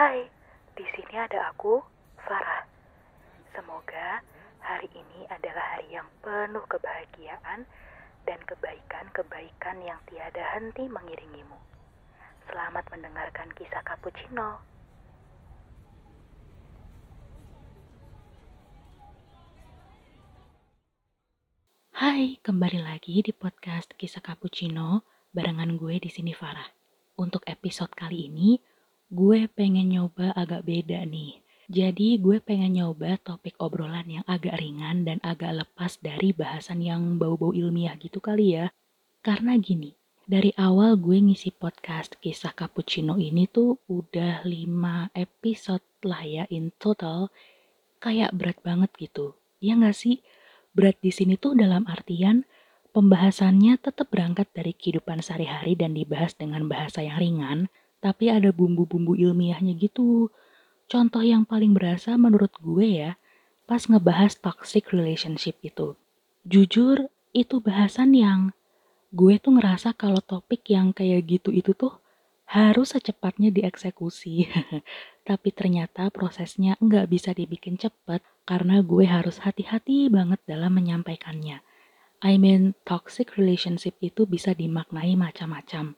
Hai, 0.00 0.24
di 0.80 0.84
sini 0.96 1.12
ada 1.12 1.52
aku, 1.52 1.76
Farah. 2.24 2.64
Semoga 3.52 4.24
hari 4.64 4.88
ini 4.96 5.28
adalah 5.28 5.76
hari 5.76 5.92
yang 5.92 6.08
penuh 6.24 6.64
kebahagiaan 6.72 7.68
dan 8.24 8.40
kebaikan-kebaikan 8.48 9.76
yang 9.84 10.00
tiada 10.08 10.40
henti 10.56 10.88
mengiringimu. 10.88 11.60
Selamat 12.48 12.88
mendengarkan 12.88 13.52
kisah 13.52 13.84
cappuccino. 13.84 14.64
Hai, 21.92 22.40
kembali 22.40 22.80
lagi 22.80 23.20
di 23.20 23.36
podcast 23.36 23.92
Kisah 24.00 24.24
Cappuccino 24.24 25.04
barengan 25.36 25.76
gue 25.76 26.00
di 26.00 26.08
sini 26.08 26.32
Farah. 26.32 26.72
Untuk 27.20 27.44
episode 27.44 27.92
kali 27.92 28.32
ini, 28.32 28.56
gue 29.10 29.50
pengen 29.50 29.90
nyoba 29.90 30.30
agak 30.38 30.62
beda 30.62 31.02
nih. 31.02 31.42
Jadi 31.70 32.18
gue 32.18 32.38
pengen 32.38 32.78
nyoba 32.78 33.18
topik 33.18 33.58
obrolan 33.58 34.06
yang 34.06 34.26
agak 34.26 34.58
ringan 34.58 35.02
dan 35.02 35.18
agak 35.26 35.54
lepas 35.54 35.98
dari 35.98 36.30
bahasan 36.30 36.82
yang 36.82 37.18
bau-bau 37.18 37.50
ilmiah 37.50 37.98
gitu 37.98 38.22
kali 38.22 38.58
ya. 38.58 38.70
Karena 39.22 39.58
gini, 39.58 39.94
dari 40.30 40.54
awal 40.54 40.94
gue 40.98 41.18
ngisi 41.18 41.50
podcast 41.50 42.14
kisah 42.22 42.54
cappuccino 42.54 43.18
ini 43.18 43.50
tuh 43.50 43.82
udah 43.90 44.46
5 44.46 45.10
episode 45.18 45.82
lah 46.06 46.22
ya 46.22 46.44
in 46.50 46.70
total. 46.78 47.34
Kayak 47.98 48.30
berat 48.34 48.58
banget 48.62 48.90
gitu. 48.94 49.34
Ya 49.58 49.74
gak 49.74 49.98
sih? 49.98 50.22
Berat 50.70 51.02
di 51.02 51.10
sini 51.10 51.34
tuh 51.34 51.58
dalam 51.58 51.82
artian 51.90 52.46
pembahasannya 52.94 53.78
tetap 53.82 54.10
berangkat 54.10 54.46
dari 54.54 54.70
kehidupan 54.70 55.18
sehari-hari 55.18 55.74
dan 55.74 55.98
dibahas 55.98 56.34
dengan 56.38 56.66
bahasa 56.70 57.02
yang 57.02 57.18
ringan, 57.18 57.58
tapi 58.00 58.32
ada 58.32 58.50
bumbu-bumbu 58.50 59.16
ilmiahnya 59.16 59.76
gitu. 59.76 60.32
Contoh 60.90 61.22
yang 61.22 61.46
paling 61.46 61.76
berasa 61.76 62.16
menurut 62.16 62.50
gue 62.58 63.04
ya, 63.04 63.12
pas 63.68 63.86
ngebahas 63.86 64.34
toxic 64.40 64.90
relationship 64.90 65.54
itu. 65.62 65.94
Jujur, 66.42 67.12
itu 67.30 67.62
bahasan 67.62 68.16
yang 68.16 68.50
gue 69.14 69.38
tuh 69.38 69.54
ngerasa 69.54 69.94
kalau 69.94 70.18
topik 70.18 70.66
yang 70.72 70.90
kayak 70.90 71.26
gitu 71.30 71.54
itu 71.54 71.76
tuh 71.76 72.00
harus 72.50 72.98
secepatnya 72.98 73.54
dieksekusi. 73.54 74.50
Tapi 75.28 75.48
ternyata 75.54 76.10
prosesnya 76.10 76.74
nggak 76.82 77.06
bisa 77.06 77.30
dibikin 77.30 77.78
cepet 77.78 78.26
karena 78.42 78.82
gue 78.82 79.06
harus 79.06 79.38
hati-hati 79.46 80.10
banget 80.10 80.42
dalam 80.42 80.74
menyampaikannya. 80.74 81.62
I 82.20 82.36
mean, 82.36 82.76
toxic 82.84 83.38
relationship 83.40 83.96
itu 84.02 84.26
bisa 84.26 84.52
dimaknai 84.52 85.16
macam-macam. 85.16 85.96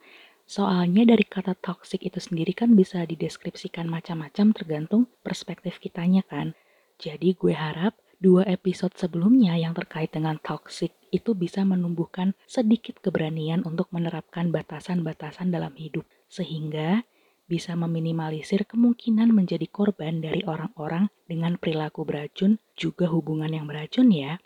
Soalnya 0.53 1.09
dari 1.09 1.25
kata 1.25 1.57
toxic 1.57 2.05
itu 2.05 2.21
sendiri 2.21 2.53
kan 2.53 2.77
bisa 2.77 3.09
dideskripsikan 3.09 3.89
macam-macam 3.89 4.53
tergantung 4.53 5.09
perspektif 5.25 5.81
kitanya 5.81 6.21
kan. 6.29 6.53
Jadi 7.01 7.33
gue 7.33 7.57
harap 7.57 7.97
dua 8.21 8.45
episode 8.45 8.93
sebelumnya 9.01 9.57
yang 9.57 9.73
terkait 9.73 10.13
dengan 10.13 10.37
toxic 10.45 10.93
itu 11.09 11.33
bisa 11.33 11.65
menumbuhkan 11.65 12.37
sedikit 12.45 13.01
keberanian 13.01 13.65
untuk 13.65 13.89
menerapkan 13.97 14.53
batasan-batasan 14.53 15.49
dalam 15.49 15.73
hidup. 15.73 16.05
Sehingga 16.29 17.01
bisa 17.49 17.73
meminimalisir 17.73 18.69
kemungkinan 18.69 19.33
menjadi 19.33 19.65
korban 19.73 20.21
dari 20.21 20.45
orang-orang 20.45 21.09
dengan 21.25 21.57
perilaku 21.57 22.05
beracun, 22.05 22.61
juga 22.77 23.09
hubungan 23.09 23.49
yang 23.49 23.65
beracun 23.65 24.13
ya. 24.13 24.37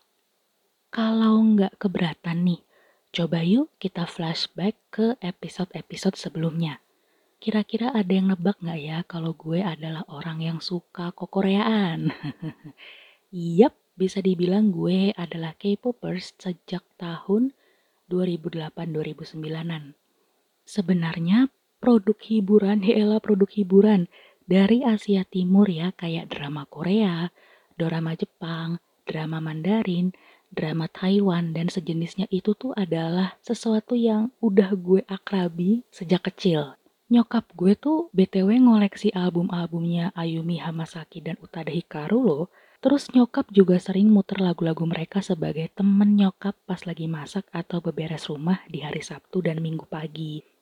Kalau 0.94 1.42
nggak 1.42 1.82
keberatan 1.82 2.46
nih, 2.46 2.62
coba 3.16 3.40
yuk 3.40 3.72
kita 3.80 4.04
flashback 4.04 4.76
ke 4.92 5.16
episode-episode 5.24 6.20
sebelumnya. 6.20 6.84
Kira-kira 7.40 7.88
ada 7.96 8.12
yang 8.12 8.28
nebak 8.28 8.60
nggak 8.60 8.80
ya 8.84 8.98
kalau 9.08 9.32
gue 9.32 9.64
adalah 9.64 10.04
orang 10.12 10.44
yang 10.44 10.58
suka 10.60 11.16
kokoreaan? 11.16 12.12
Yap, 13.32 13.72
bisa 13.96 14.20
dibilang 14.20 14.68
gue 14.68 15.16
adalah 15.16 15.56
K-popers 15.56 16.36
sejak 16.36 16.84
tahun 17.00 17.56
2008-2009an. 18.12 19.96
Sebenarnya 20.68 21.48
produk 21.80 22.20
hiburan, 22.20 22.84
hela 22.88 23.16
produk 23.24 23.48
hiburan 23.48 24.12
dari 24.44 24.84
Asia 24.84 25.24
Timur 25.24 25.72
ya 25.72 25.88
kayak 25.96 26.36
drama 26.36 26.68
Korea, 26.68 27.32
drama 27.80 28.12
Jepang, 28.12 28.76
drama 29.08 29.40
Mandarin, 29.40 30.12
drama 30.52 30.86
Taiwan 30.90 31.54
dan 31.56 31.66
sejenisnya 31.72 32.30
itu 32.30 32.54
tuh 32.54 32.74
adalah 32.76 33.38
sesuatu 33.42 33.94
yang 33.98 34.34
udah 34.38 34.74
gue 34.74 35.02
akrabi 35.06 35.86
sejak 35.90 36.26
kecil. 36.28 36.74
Nyokap 37.06 37.54
gue 37.54 37.78
tuh 37.78 38.10
BTW 38.10 38.62
ngoleksi 38.66 39.14
album-albumnya 39.14 40.10
Ayumi 40.18 40.58
Hamasaki 40.58 41.22
dan 41.22 41.38
Utada 41.38 41.70
Hikaru 41.70 42.18
loh. 42.18 42.44
Terus 42.82 43.08
nyokap 43.14 43.48
juga 43.54 43.78
sering 43.78 44.10
muter 44.10 44.42
lagu-lagu 44.42 44.84
mereka 44.84 45.22
sebagai 45.22 45.70
temen 45.72 46.18
nyokap 46.18 46.54
pas 46.66 46.82
lagi 46.82 47.06
masak 47.06 47.46
atau 47.54 47.78
beberes 47.78 48.26
rumah 48.26 48.60
di 48.66 48.82
hari 48.82 49.00
Sabtu 49.00 49.42
dan 49.42 49.62
Minggu 49.62 49.86
pagi 49.86 50.56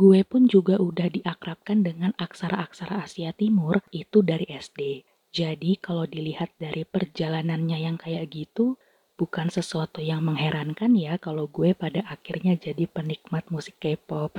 gue 0.00 0.24
pun 0.24 0.48
juga 0.48 0.80
udah 0.80 1.12
diakrabkan 1.12 1.84
dengan 1.84 2.16
aksara-aksara 2.16 3.04
Asia 3.04 3.36
Timur 3.36 3.84
itu 3.92 4.24
dari 4.24 4.48
SD. 4.48 5.04
Jadi 5.28 5.76
kalau 5.76 6.08
dilihat 6.08 6.56
dari 6.56 6.88
perjalanannya 6.88 7.78
yang 7.84 8.00
kayak 8.00 8.32
gitu, 8.32 8.80
bukan 9.20 9.52
sesuatu 9.52 10.00
yang 10.00 10.24
mengherankan 10.24 10.96
ya 10.96 11.20
kalau 11.20 11.44
gue 11.44 11.76
pada 11.76 12.00
akhirnya 12.08 12.56
jadi 12.56 12.88
penikmat 12.88 13.52
musik 13.52 13.76
K-pop. 13.76 14.32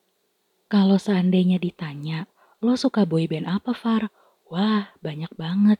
kalau 0.72 0.96
seandainya 0.96 1.60
ditanya, 1.60 2.24
lo 2.64 2.80
suka 2.80 3.04
boyband 3.04 3.44
apa 3.44 3.76
Far? 3.76 4.08
Wah, 4.48 4.88
banyak 5.04 5.28
banget. 5.36 5.76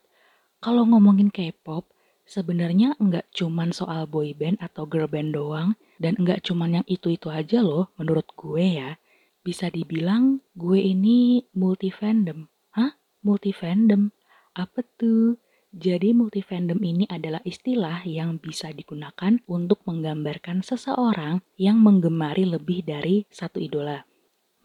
Kalau 0.61 0.85
ngomongin 0.85 1.33
K-pop, 1.33 1.89
sebenarnya 2.29 2.93
nggak 3.01 3.33
cuman 3.33 3.73
soal 3.73 4.05
boyband 4.05 4.61
atau 4.61 4.85
girl 4.85 5.09
band 5.09 5.33
doang, 5.33 5.73
dan 5.97 6.13
nggak 6.21 6.45
cuman 6.45 6.85
yang 6.85 6.87
itu-itu 6.87 7.33
aja 7.33 7.65
loh 7.65 7.89
menurut 7.97 8.29
gue 8.37 8.85
ya. 8.85 9.01
Bisa 9.41 9.73
dibilang 9.73 10.45
gue 10.53 10.77
ini 10.77 11.49
multi 11.57 11.89
fandom. 11.89 12.45
Hah? 12.77 12.93
Multi 13.25 13.57
fandom? 13.57 14.13
Apa 14.53 14.85
tuh? 15.01 15.41
Jadi 15.71 16.11
multi 16.11 16.43
fandom 16.43 16.83
ini 16.83 17.07
adalah 17.07 17.39
istilah 17.47 18.03
yang 18.03 18.43
bisa 18.43 18.75
digunakan 18.75 19.39
untuk 19.47 19.87
menggambarkan 19.87 20.67
seseorang 20.67 21.41
yang 21.55 21.79
menggemari 21.79 22.43
lebih 22.43 22.83
dari 22.83 23.23
satu 23.31 23.63
idola. 23.63 24.03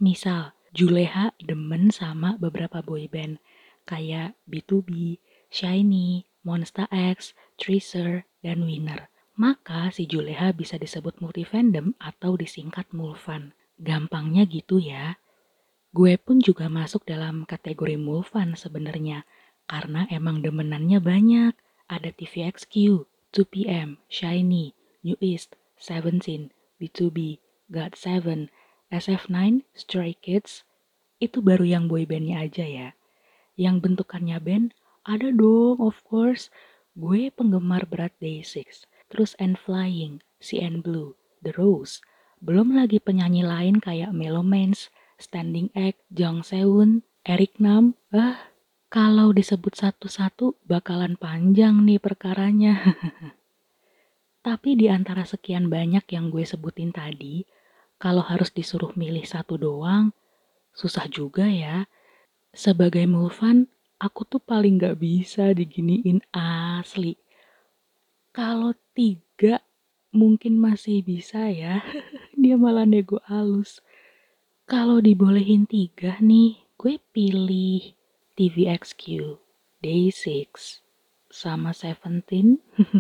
Misal, 0.02 0.58
Juleha 0.74 1.32
demen 1.38 1.94
sama 1.94 2.42
beberapa 2.42 2.82
boyband 2.82 3.38
kayak 3.86 4.34
B2B, 4.50 5.22
Shiny, 5.54 6.26
Monsta 6.42 6.90
X, 6.90 7.38
Tracer, 7.56 8.26
dan 8.42 8.66
Winner 8.66 9.14
maka 9.36 9.92
si 9.92 10.08
Juleha 10.08 10.56
bisa 10.56 10.80
disebut 10.80 11.20
multi 11.20 11.44
fandom 11.44 11.92
atau 12.00 12.40
disingkat 12.40 12.88
Mulfan. 12.96 13.52
Gampangnya 13.76 14.48
gitu 14.48 14.80
ya. 14.80 15.20
Gue 15.92 16.16
pun 16.16 16.40
juga 16.40 16.72
masuk 16.72 17.04
dalam 17.04 17.44
kategori 17.44 18.00
Mulfan 18.00 18.56
sebenarnya 18.56 19.28
karena 19.66 20.06
emang 20.14 20.42
demenannya 20.42 21.02
banyak. 21.02 21.54
Ada 21.86 22.10
TVXQ, 22.18 23.06
2PM, 23.30 24.02
Shiny, 24.10 24.74
New 25.06 25.18
East, 25.22 25.54
Seventeen, 25.78 26.50
B2B, 26.82 27.38
God7, 27.70 28.50
SF9, 28.90 29.66
Stray 29.78 30.18
Kids. 30.18 30.66
Itu 31.22 31.46
baru 31.46 31.66
yang 31.66 31.86
boybandnya 31.86 32.42
aja 32.42 32.66
ya. 32.66 32.90
Yang 33.56 33.76
bentukannya 33.86 34.38
band, 34.42 34.68
ada 35.06 35.30
dong 35.30 35.78
of 35.78 36.02
course. 36.08 36.50
Gue 36.96 37.30
penggemar 37.30 37.86
berat 37.86 38.16
Day6 38.18 38.88
terus 39.10 39.38
And 39.38 39.56
Flying, 39.56 40.22
CN 40.42 40.82
Blue, 40.82 41.16
The 41.46 41.54
Rose. 41.56 42.02
Belum 42.42 42.76
lagi 42.76 43.00
penyanyi 43.00 43.46
lain 43.46 43.80
kayak 43.80 44.12
Melomance, 44.12 44.92
Standing 45.16 45.72
Egg, 45.72 45.96
Jung 46.12 46.44
Seun, 46.44 47.06
Eric 47.24 47.58
Nam. 47.62 47.96
Ah, 48.12 48.52
kalau 48.96 49.36
disebut 49.36 49.76
satu-satu 49.76 50.56
bakalan 50.64 51.20
panjang 51.20 51.84
nih 51.84 52.00
perkaranya. 52.00 52.80
Tapi 54.48 54.80
di 54.80 54.88
antara 54.88 55.28
sekian 55.28 55.68
banyak 55.68 56.08
yang 56.16 56.32
gue 56.32 56.48
sebutin 56.48 56.96
tadi, 56.96 57.44
kalau 58.00 58.24
harus 58.24 58.56
disuruh 58.56 58.96
milih 58.96 59.28
satu 59.28 59.60
doang, 59.60 60.16
susah 60.72 61.12
juga 61.12 61.44
ya. 61.44 61.92
Sebagai 62.56 63.04
Mulvan, 63.04 63.68
aku 64.00 64.24
tuh 64.24 64.40
paling 64.40 64.80
gak 64.80 64.96
bisa 65.04 65.52
diginiin 65.52 66.24
asli. 66.32 67.20
Kalau 68.32 68.72
tiga 68.96 69.60
mungkin 70.16 70.56
masih 70.56 71.04
bisa 71.04 71.52
ya. 71.52 71.84
Dia 72.40 72.56
malah 72.56 72.88
nego 72.88 73.20
halus. 73.28 73.84
Kalau 74.64 75.04
dibolehin 75.04 75.68
tiga 75.68 76.16
nih, 76.24 76.64
gue 76.80 76.96
pilih 77.12 78.05
TVXQ, 78.36 79.04
Day6, 79.80 80.84
sama 81.32 81.72
Seventeen. 81.72 82.60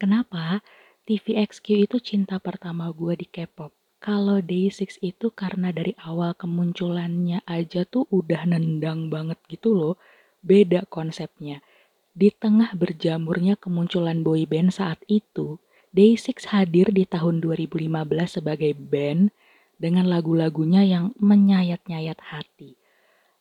Kenapa? 0.00 0.62
TVXQ 1.10 1.90
itu 1.90 1.98
cinta 1.98 2.38
pertama 2.38 2.86
gue 2.94 3.18
di 3.18 3.26
K-pop. 3.26 3.74
Kalau 3.98 4.38
Day6 4.38 5.02
itu 5.02 5.34
karena 5.34 5.74
dari 5.74 5.98
awal 5.98 6.38
kemunculannya 6.38 7.42
aja 7.50 7.82
tuh 7.82 8.06
udah 8.14 8.46
nendang 8.46 9.10
banget 9.10 9.42
gitu 9.50 9.74
loh. 9.74 9.94
Beda 10.38 10.86
konsepnya. 10.86 11.66
Di 12.14 12.30
tengah 12.30 12.70
berjamurnya 12.78 13.58
kemunculan 13.58 14.22
boyband 14.22 14.70
saat 14.70 15.02
itu, 15.10 15.58
Day6 15.90 16.46
hadir 16.46 16.94
di 16.94 17.10
tahun 17.10 17.42
2015 17.42 17.90
sebagai 18.38 18.70
band 18.78 19.34
dengan 19.82 20.06
lagu-lagunya 20.06 20.86
yang 20.86 21.10
menyayat-nyayat 21.18 22.22
hati. 22.22 22.79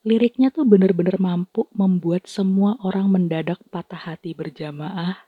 Liriknya 0.08 0.48
tuh 0.48 0.64
bener-bener 0.64 1.20
mampu 1.20 1.68
membuat 1.76 2.24
semua 2.24 2.80
orang 2.88 3.12
mendadak 3.12 3.60
patah 3.68 4.00
hati 4.00 4.32
berjamaah. 4.32 5.28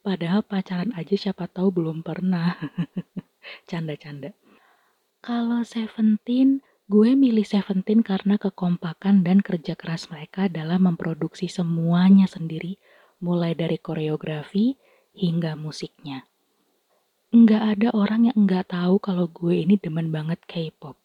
Padahal 0.00 0.40
pacaran 0.40 0.96
aja 0.96 1.12
siapa 1.12 1.44
tahu 1.44 1.68
belum 1.68 2.00
pernah. 2.00 2.56
Canda-canda. 3.68 4.32
Kalau 5.20 5.60
Seventeen, 5.60 6.64
gue 6.88 7.12
milih 7.12 7.44
Seventeen 7.44 8.00
karena 8.00 8.40
kekompakan 8.40 9.20
dan 9.20 9.44
kerja 9.44 9.76
keras 9.76 10.08
mereka 10.08 10.48
dalam 10.48 10.88
memproduksi 10.88 11.44
semuanya 11.44 12.24
sendiri, 12.24 12.80
mulai 13.20 13.52
dari 13.52 13.76
koreografi 13.76 14.80
hingga 15.12 15.52
musiknya. 15.52 16.24
Nggak 17.28 17.62
ada 17.76 17.88
orang 17.92 18.32
yang 18.32 18.38
nggak 18.48 18.72
tahu 18.72 18.96
kalau 19.04 19.28
gue 19.28 19.68
ini 19.68 19.76
demen 19.76 20.08
banget 20.08 20.40
K-pop. 20.48 20.96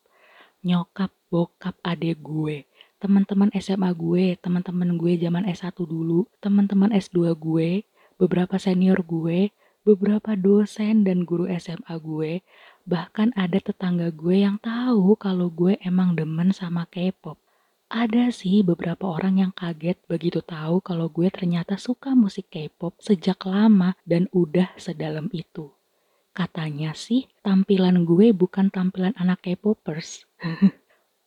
Nyokap, 0.63 1.11
bokap, 1.27 1.75
adek 1.83 2.23
gue, 2.23 2.63
teman-teman 3.03 3.51
SMA 3.59 3.91
gue, 3.91 4.39
teman-teman 4.39 4.95
gue 4.95 5.19
zaman 5.19 5.43
S1 5.43 5.75
dulu, 5.75 6.23
teman-teman 6.39 6.95
S2 6.95 7.35
gue, 7.35 7.83
beberapa 8.15 8.55
senior 8.55 9.03
gue, 9.03 9.51
beberapa 9.83 10.39
dosen 10.39 11.03
dan 11.03 11.27
guru 11.27 11.51
SMA 11.51 11.91
gue, 11.99 12.39
Bahkan 12.83 13.31
ada 13.39 13.63
tetangga 13.63 14.11
gue 14.11 14.43
yang 14.43 14.59
tahu 14.59 15.15
kalau 15.15 15.47
gue 15.47 15.79
emang 15.79 16.19
demen 16.19 16.51
sama 16.51 16.83
K-pop. 16.91 17.39
Ada 17.87 18.27
sih 18.35 18.59
beberapa 18.59 19.07
orang 19.07 19.39
yang 19.39 19.51
kaget 19.55 19.95
begitu 20.11 20.43
tahu 20.43 20.83
kalau 20.83 21.07
gue 21.07 21.31
ternyata 21.31 21.79
suka 21.79 22.11
musik 22.11 22.51
K-pop 22.51 22.99
sejak 22.99 23.39
lama 23.47 23.95
dan 24.03 24.27
udah 24.35 24.75
sedalam 24.75 25.31
itu. 25.31 25.71
Katanya 26.35 26.91
sih 26.91 27.31
tampilan 27.39 28.03
gue 28.03 28.35
bukan 28.35 28.67
tampilan 28.67 29.15
anak 29.15 29.39
K-popers. 29.47 30.27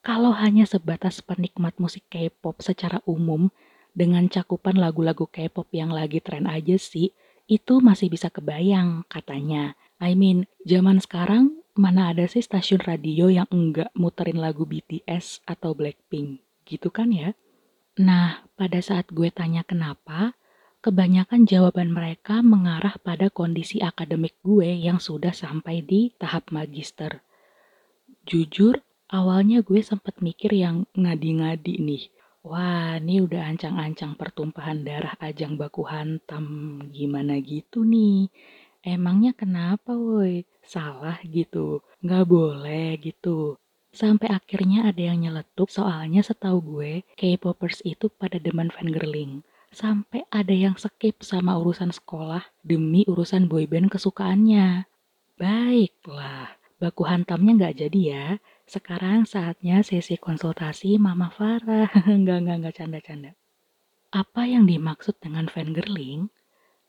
kalau 0.06 0.30
hanya 0.38 0.62
sebatas 0.70 1.18
penikmat 1.18 1.74
musik 1.82 2.06
K-pop 2.06 2.62
secara 2.62 3.02
umum 3.10 3.50
dengan 3.90 4.30
cakupan 4.30 4.78
lagu-lagu 4.78 5.26
K-pop 5.26 5.66
yang 5.74 5.90
lagi 5.90 6.22
tren 6.22 6.46
aja 6.46 6.78
sih, 6.78 7.10
itu 7.50 7.82
masih 7.82 8.06
bisa 8.06 8.30
kebayang 8.30 9.02
katanya. 9.10 9.74
I 9.98 10.14
mean, 10.14 10.46
zaman 10.62 11.02
sekarang 11.02 11.58
mana 11.74 12.14
ada 12.14 12.22
sih 12.30 12.38
stasiun 12.38 12.86
radio 12.86 13.26
yang 13.26 13.50
enggak 13.50 13.90
muterin 13.98 14.38
lagu 14.38 14.62
BTS 14.62 15.42
atau 15.42 15.74
Blackpink, 15.74 16.38
gitu 16.70 16.94
kan 16.94 17.10
ya? 17.10 17.34
Nah, 17.98 18.46
pada 18.54 18.78
saat 18.78 19.10
gue 19.10 19.34
tanya 19.34 19.66
kenapa, 19.66 20.38
kebanyakan 20.86 21.50
jawaban 21.50 21.90
mereka 21.90 22.46
mengarah 22.46 22.94
pada 23.02 23.26
kondisi 23.26 23.82
akademik 23.82 24.38
gue 24.46 24.70
yang 24.70 25.02
sudah 25.02 25.34
sampai 25.34 25.82
di 25.82 26.14
tahap 26.14 26.54
magister. 26.54 27.26
Jujur, 28.22 28.85
awalnya 29.10 29.62
gue 29.62 29.80
sempat 29.82 30.18
mikir 30.22 30.54
yang 30.54 30.86
ngadi-ngadi 30.94 31.74
nih. 31.78 32.04
Wah, 32.46 33.02
ini 33.02 33.18
udah 33.26 33.42
ancang-ancang 33.50 34.14
pertumpahan 34.14 34.86
darah 34.86 35.18
ajang 35.18 35.58
baku 35.58 35.82
hantam. 35.82 36.78
Gimana 36.94 37.42
gitu 37.42 37.82
nih? 37.82 38.30
Emangnya 38.86 39.34
kenapa 39.34 39.98
woi? 39.98 40.46
Salah 40.62 41.18
gitu. 41.26 41.82
Nggak 42.06 42.24
boleh 42.30 42.94
gitu. 43.02 43.58
Sampai 43.90 44.30
akhirnya 44.30 44.86
ada 44.86 45.02
yang 45.02 45.26
nyeletuk 45.26 45.72
soalnya 45.72 46.22
setahu 46.22 46.58
gue 46.62 46.92
K-popers 47.18 47.82
itu 47.82 48.06
pada 48.12 48.38
demen 48.38 48.70
fangirling. 48.70 49.42
Sampai 49.74 50.22
ada 50.30 50.54
yang 50.54 50.78
skip 50.78 51.26
sama 51.26 51.58
urusan 51.58 51.90
sekolah 51.90 52.46
demi 52.62 53.02
urusan 53.10 53.50
boyband 53.50 53.90
kesukaannya. 53.90 54.86
Baiklah, 55.34 56.54
baku 56.78 57.02
hantamnya 57.10 57.52
nggak 57.58 57.76
jadi 57.82 58.00
ya. 58.06 58.26
Sekarang 58.66 59.22
saatnya 59.22 59.78
sesi 59.86 60.18
konsultasi 60.18 60.98
Mama 60.98 61.30
Farah. 61.30 61.86
nggak, 62.20 62.38
nggak, 62.42 62.56
nggak 62.66 62.74
canda-canda. 62.74 63.30
Apa 64.10 64.42
yang 64.42 64.66
dimaksud 64.66 65.22
dengan 65.22 65.46
fangirling? 65.46 66.34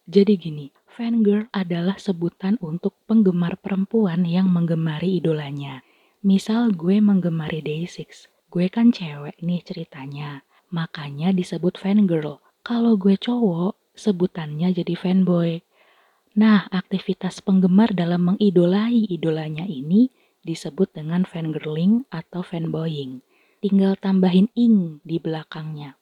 Jadi 0.09 0.41
gini, 0.41 0.73
fangirl 0.89 1.45
adalah 1.53 2.01
sebutan 2.01 2.57
untuk 2.65 2.97
penggemar 3.05 3.61
perempuan 3.61 4.25
yang 4.25 4.49
menggemari 4.49 5.21
idolanya. 5.21 5.85
Misal 6.25 6.73
gue 6.73 6.97
menggemari 6.97 7.61
Day6, 7.61 8.25
gue 8.49 8.65
kan 8.73 8.89
cewek 8.89 9.37
nih 9.45 9.61
ceritanya, 9.61 10.41
makanya 10.73 11.29
disebut 11.29 11.77
fangirl. 11.77 12.41
Kalau 12.65 12.97
gue 12.97 13.21
cowok, 13.21 13.93
sebutannya 13.93 14.73
jadi 14.73 14.97
fanboy. 14.97 15.61
Nah, 16.41 16.65
aktivitas 16.73 17.45
penggemar 17.45 17.93
dalam 17.93 18.33
mengidolai 18.33 18.97
idolanya 19.13 19.69
ini 19.69 20.09
disebut 20.45 20.93
dengan 20.93 21.23
fangirling 21.23 22.05
atau 22.09 22.43
fanboying. 22.43 23.23
Tinggal 23.61 23.97
tambahin 23.97 24.51
ing 24.53 25.01
di 25.01 25.17
belakangnya 25.17 25.97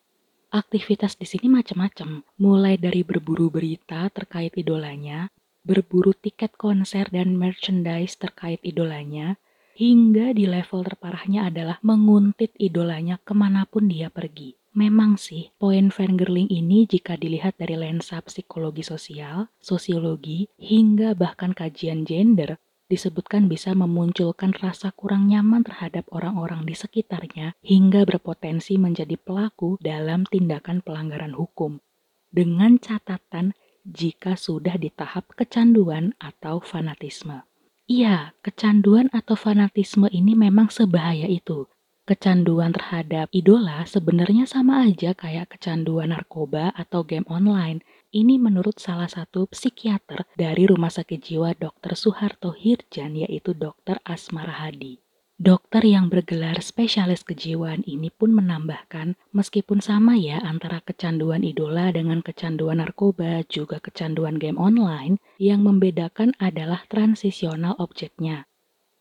aktivitas 0.56 1.20
di 1.20 1.28
sini 1.28 1.52
macam-macam, 1.52 2.24
mulai 2.40 2.80
dari 2.80 3.04
berburu 3.04 3.52
berita 3.52 4.08
terkait 4.08 4.56
idolanya, 4.56 5.28
berburu 5.68 6.16
tiket 6.16 6.56
konser 6.56 7.12
dan 7.12 7.36
merchandise 7.36 8.16
terkait 8.16 8.64
idolanya, 8.64 9.36
hingga 9.76 10.32
di 10.32 10.48
level 10.48 10.88
terparahnya 10.88 11.52
adalah 11.52 11.84
menguntit 11.84 12.56
idolanya 12.56 13.20
ke 13.20 13.36
mana 13.36 13.68
pun 13.68 13.92
dia 13.92 14.08
pergi. 14.08 14.56
Memang 14.76 15.16
sih, 15.16 15.56
poin 15.56 15.88
fangirling 15.88 16.52
ini 16.52 16.84
jika 16.84 17.16
dilihat 17.16 17.56
dari 17.56 17.80
lensa 17.80 18.20
psikologi 18.24 18.84
sosial, 18.84 19.48
sosiologi, 19.60 20.52
hingga 20.60 21.16
bahkan 21.16 21.56
kajian 21.56 22.04
gender, 22.04 22.60
disebutkan 22.86 23.50
bisa 23.50 23.74
memunculkan 23.74 24.54
rasa 24.54 24.94
kurang 24.94 25.30
nyaman 25.32 25.66
terhadap 25.66 26.06
orang-orang 26.14 26.66
di 26.70 26.78
sekitarnya 26.78 27.58
hingga 27.66 28.06
berpotensi 28.06 28.78
menjadi 28.78 29.18
pelaku 29.18 29.82
dalam 29.82 30.30
tindakan 30.30 30.86
pelanggaran 30.86 31.34
hukum. 31.34 31.82
Dengan 32.30 32.78
catatan 32.78 33.58
jika 33.86 34.34
sudah 34.34 34.78
di 34.82 34.90
tahap 34.90 35.34
kecanduan 35.38 36.18
atau 36.18 36.58
fanatisme. 36.62 37.46
Iya, 37.86 38.34
kecanduan 38.42 39.14
atau 39.14 39.38
fanatisme 39.38 40.10
ini 40.10 40.34
memang 40.34 40.74
sebahaya 40.74 41.30
itu. 41.30 41.70
Kecanduan 42.06 42.74
terhadap 42.74 43.30
idola 43.34 43.86
sebenarnya 43.86 44.46
sama 44.46 44.86
aja 44.86 45.18
kayak 45.18 45.58
kecanduan 45.58 46.14
narkoba 46.14 46.70
atau 46.74 47.02
game 47.02 47.26
online 47.30 47.82
ini 48.16 48.40
menurut 48.40 48.80
salah 48.80 49.12
satu 49.12 49.52
psikiater 49.52 50.24
dari 50.40 50.64
Rumah 50.64 50.88
Sakit 50.88 51.20
Jiwa 51.20 51.52
Dr. 51.52 52.00
Suharto 52.00 52.56
Hirjan 52.56 53.20
yaitu 53.20 53.52
Dr. 53.52 54.00
Asmara 54.08 54.64
Hadi. 54.64 55.04
Dokter 55.36 55.84
yang 55.84 56.08
bergelar 56.08 56.64
spesialis 56.64 57.28
kejiwaan 57.28 57.84
ini 57.84 58.08
pun 58.08 58.32
menambahkan, 58.32 59.20
meskipun 59.36 59.84
sama 59.84 60.16
ya 60.16 60.40
antara 60.40 60.80
kecanduan 60.80 61.44
idola 61.44 61.92
dengan 61.92 62.24
kecanduan 62.24 62.80
narkoba 62.80 63.44
juga 63.52 63.84
kecanduan 63.84 64.40
game 64.40 64.56
online, 64.56 65.20
yang 65.36 65.68
membedakan 65.68 66.32
adalah 66.40 66.88
transisional 66.88 67.76
objeknya. 67.84 68.48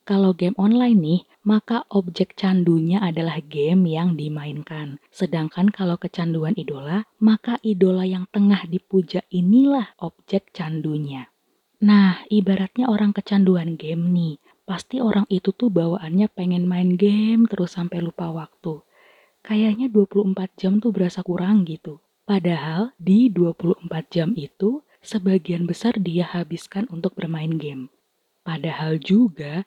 Kalau 0.05 0.37
game 0.37 0.53
online 0.61 1.01
nih, 1.01 1.21
maka 1.49 1.89
objek 1.89 2.37
candunya 2.37 3.01
adalah 3.01 3.41
game 3.41 3.89
yang 3.89 4.21
dimainkan. 4.21 5.01
Sedangkan 5.09 5.73
kalau 5.73 5.97
kecanduan 5.97 6.53
idola, 6.61 7.09
maka 7.25 7.57
idola 7.65 8.05
yang 8.05 8.29
tengah 8.29 8.69
dipuja 8.69 9.25
inilah 9.33 9.97
objek 10.05 10.53
candunya. 10.53 11.33
Nah, 11.81 12.21
ibaratnya 12.29 12.93
orang 12.93 13.17
kecanduan 13.17 13.81
game 13.81 14.13
nih, 14.13 14.37
pasti 14.69 15.01
orang 15.01 15.25
itu 15.33 15.57
tuh 15.57 15.73
bawaannya 15.73 16.29
pengen 16.37 16.69
main 16.69 17.01
game 17.01 17.49
terus 17.49 17.73
sampai 17.73 18.05
lupa 18.05 18.29
waktu. 18.29 18.85
Kayaknya 19.41 19.89
24 19.89 20.53
jam 20.61 20.85
tuh 20.85 20.93
berasa 20.93 21.25
kurang 21.25 21.65
gitu. 21.65 22.01
Padahal 22.29 22.93
di 23.01 23.33
24 23.33 23.81
jam 24.13 24.37
itu, 24.37 24.85
sebagian 25.01 25.65
besar 25.65 25.97
dia 25.97 26.29
habiskan 26.29 26.89
untuk 26.93 27.17
bermain 27.17 27.57
game. 27.57 27.89
Padahal 28.45 29.01
juga 29.01 29.65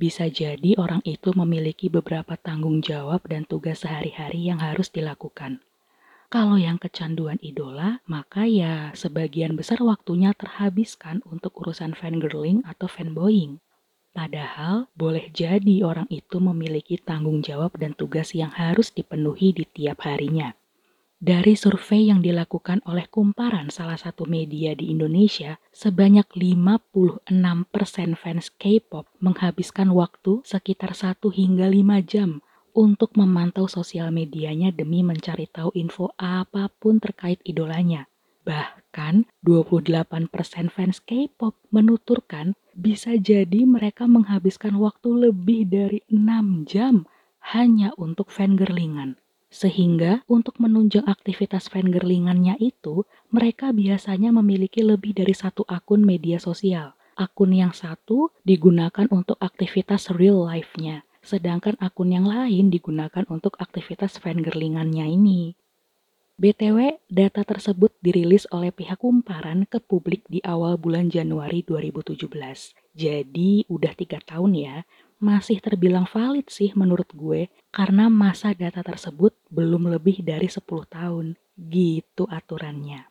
bisa 0.00 0.32
jadi 0.32 0.80
orang 0.80 1.04
itu 1.04 1.36
memiliki 1.36 1.92
beberapa 1.92 2.40
tanggung 2.40 2.80
jawab 2.80 3.20
dan 3.28 3.44
tugas 3.44 3.84
sehari-hari 3.84 4.48
yang 4.48 4.56
harus 4.56 4.88
dilakukan. 4.88 5.60
Kalau 6.32 6.56
yang 6.56 6.80
kecanduan 6.80 7.36
idola, 7.44 8.00
maka 8.08 8.48
ya 8.48 8.96
sebagian 8.96 9.58
besar 9.60 9.84
waktunya 9.84 10.32
terhabiskan 10.32 11.20
untuk 11.28 11.52
urusan 11.60 11.92
fangirling 11.92 12.64
atau 12.64 12.88
fanboying. 12.88 13.60
Padahal 14.16 14.88
boleh 14.96 15.28
jadi 15.30 15.84
orang 15.84 16.08
itu 16.08 16.40
memiliki 16.40 16.96
tanggung 16.96 17.44
jawab 17.44 17.76
dan 17.76 17.92
tugas 17.92 18.32
yang 18.32 18.50
harus 18.56 18.94
dipenuhi 18.94 19.52
di 19.52 19.68
tiap 19.68 20.06
harinya. 20.06 20.56
Dari 21.20 21.52
survei 21.52 22.08
yang 22.08 22.24
dilakukan 22.24 22.80
oleh 22.88 23.04
Kumparan 23.04 23.68
salah 23.68 24.00
satu 24.00 24.24
media 24.24 24.72
di 24.72 24.88
Indonesia, 24.88 25.60
sebanyak 25.68 26.24
56% 26.32 27.28
fans 28.16 28.48
K-pop 28.56 29.04
menghabiskan 29.20 29.92
waktu 29.92 30.40
sekitar 30.48 30.96
1 30.96 31.20
hingga 31.28 31.68
5 31.68 32.00
jam 32.08 32.40
untuk 32.72 33.20
memantau 33.20 33.68
sosial 33.68 34.08
medianya 34.16 34.72
demi 34.72 35.04
mencari 35.04 35.44
tahu 35.44 35.76
info 35.76 36.08
apa 36.16 36.72
pun 36.80 37.04
terkait 37.04 37.44
idolanya. 37.44 38.08
Bahkan 38.48 39.28
28% 39.44 40.72
fans 40.72 41.04
K-pop 41.04 41.52
menuturkan 41.68 42.56
bisa 42.72 43.20
jadi 43.20 43.68
mereka 43.68 44.08
menghabiskan 44.08 44.72
waktu 44.80 45.28
lebih 45.28 45.68
dari 45.68 46.00
6 46.08 46.64
jam 46.64 47.04
hanya 47.52 47.92
untuk 48.00 48.32
fangirlingan. 48.32 49.20
Sehingga 49.50 50.22
untuk 50.30 50.62
menunjang 50.62 51.10
aktivitas 51.10 51.66
fangirlingannya 51.74 52.54
itu, 52.62 53.02
mereka 53.34 53.74
biasanya 53.74 54.30
memiliki 54.30 54.86
lebih 54.86 55.10
dari 55.10 55.34
satu 55.34 55.66
akun 55.66 56.06
media 56.06 56.38
sosial. 56.38 56.94
Akun 57.18 57.50
yang 57.50 57.74
satu 57.74 58.30
digunakan 58.46 59.10
untuk 59.10 59.36
aktivitas 59.42 60.14
real 60.14 60.46
life-nya, 60.46 61.02
sedangkan 61.20 61.74
akun 61.82 62.14
yang 62.14 62.30
lain 62.30 62.70
digunakan 62.70 63.26
untuk 63.26 63.58
aktivitas 63.58 64.22
fangirlingannya 64.22 65.10
ini. 65.10 65.58
BTW, 66.40 67.04
data 67.12 67.44
tersebut 67.44 67.92
dirilis 68.00 68.48
oleh 68.48 68.72
pihak 68.72 69.04
kumparan 69.04 69.68
ke 69.68 69.76
publik 69.76 70.24
di 70.24 70.40
awal 70.40 70.80
bulan 70.80 71.12
Januari 71.12 71.60
2017. 71.60 72.16
Jadi 72.96 73.68
udah 73.68 73.92
tiga 73.92 74.24
tahun 74.24 74.56
ya, 74.56 74.76
masih 75.20 75.60
terbilang 75.60 76.08
valid 76.08 76.48
sih 76.48 76.72
menurut 76.72 77.12
gue 77.12 77.52
karena 77.70 78.08
masa 78.08 78.56
data 78.56 78.80
tersebut 78.80 79.36
belum 79.52 79.92
lebih 79.92 80.24
dari 80.24 80.48
10 80.48 80.64
tahun. 80.88 81.36
Gitu 81.60 82.24
aturannya. 82.24 83.04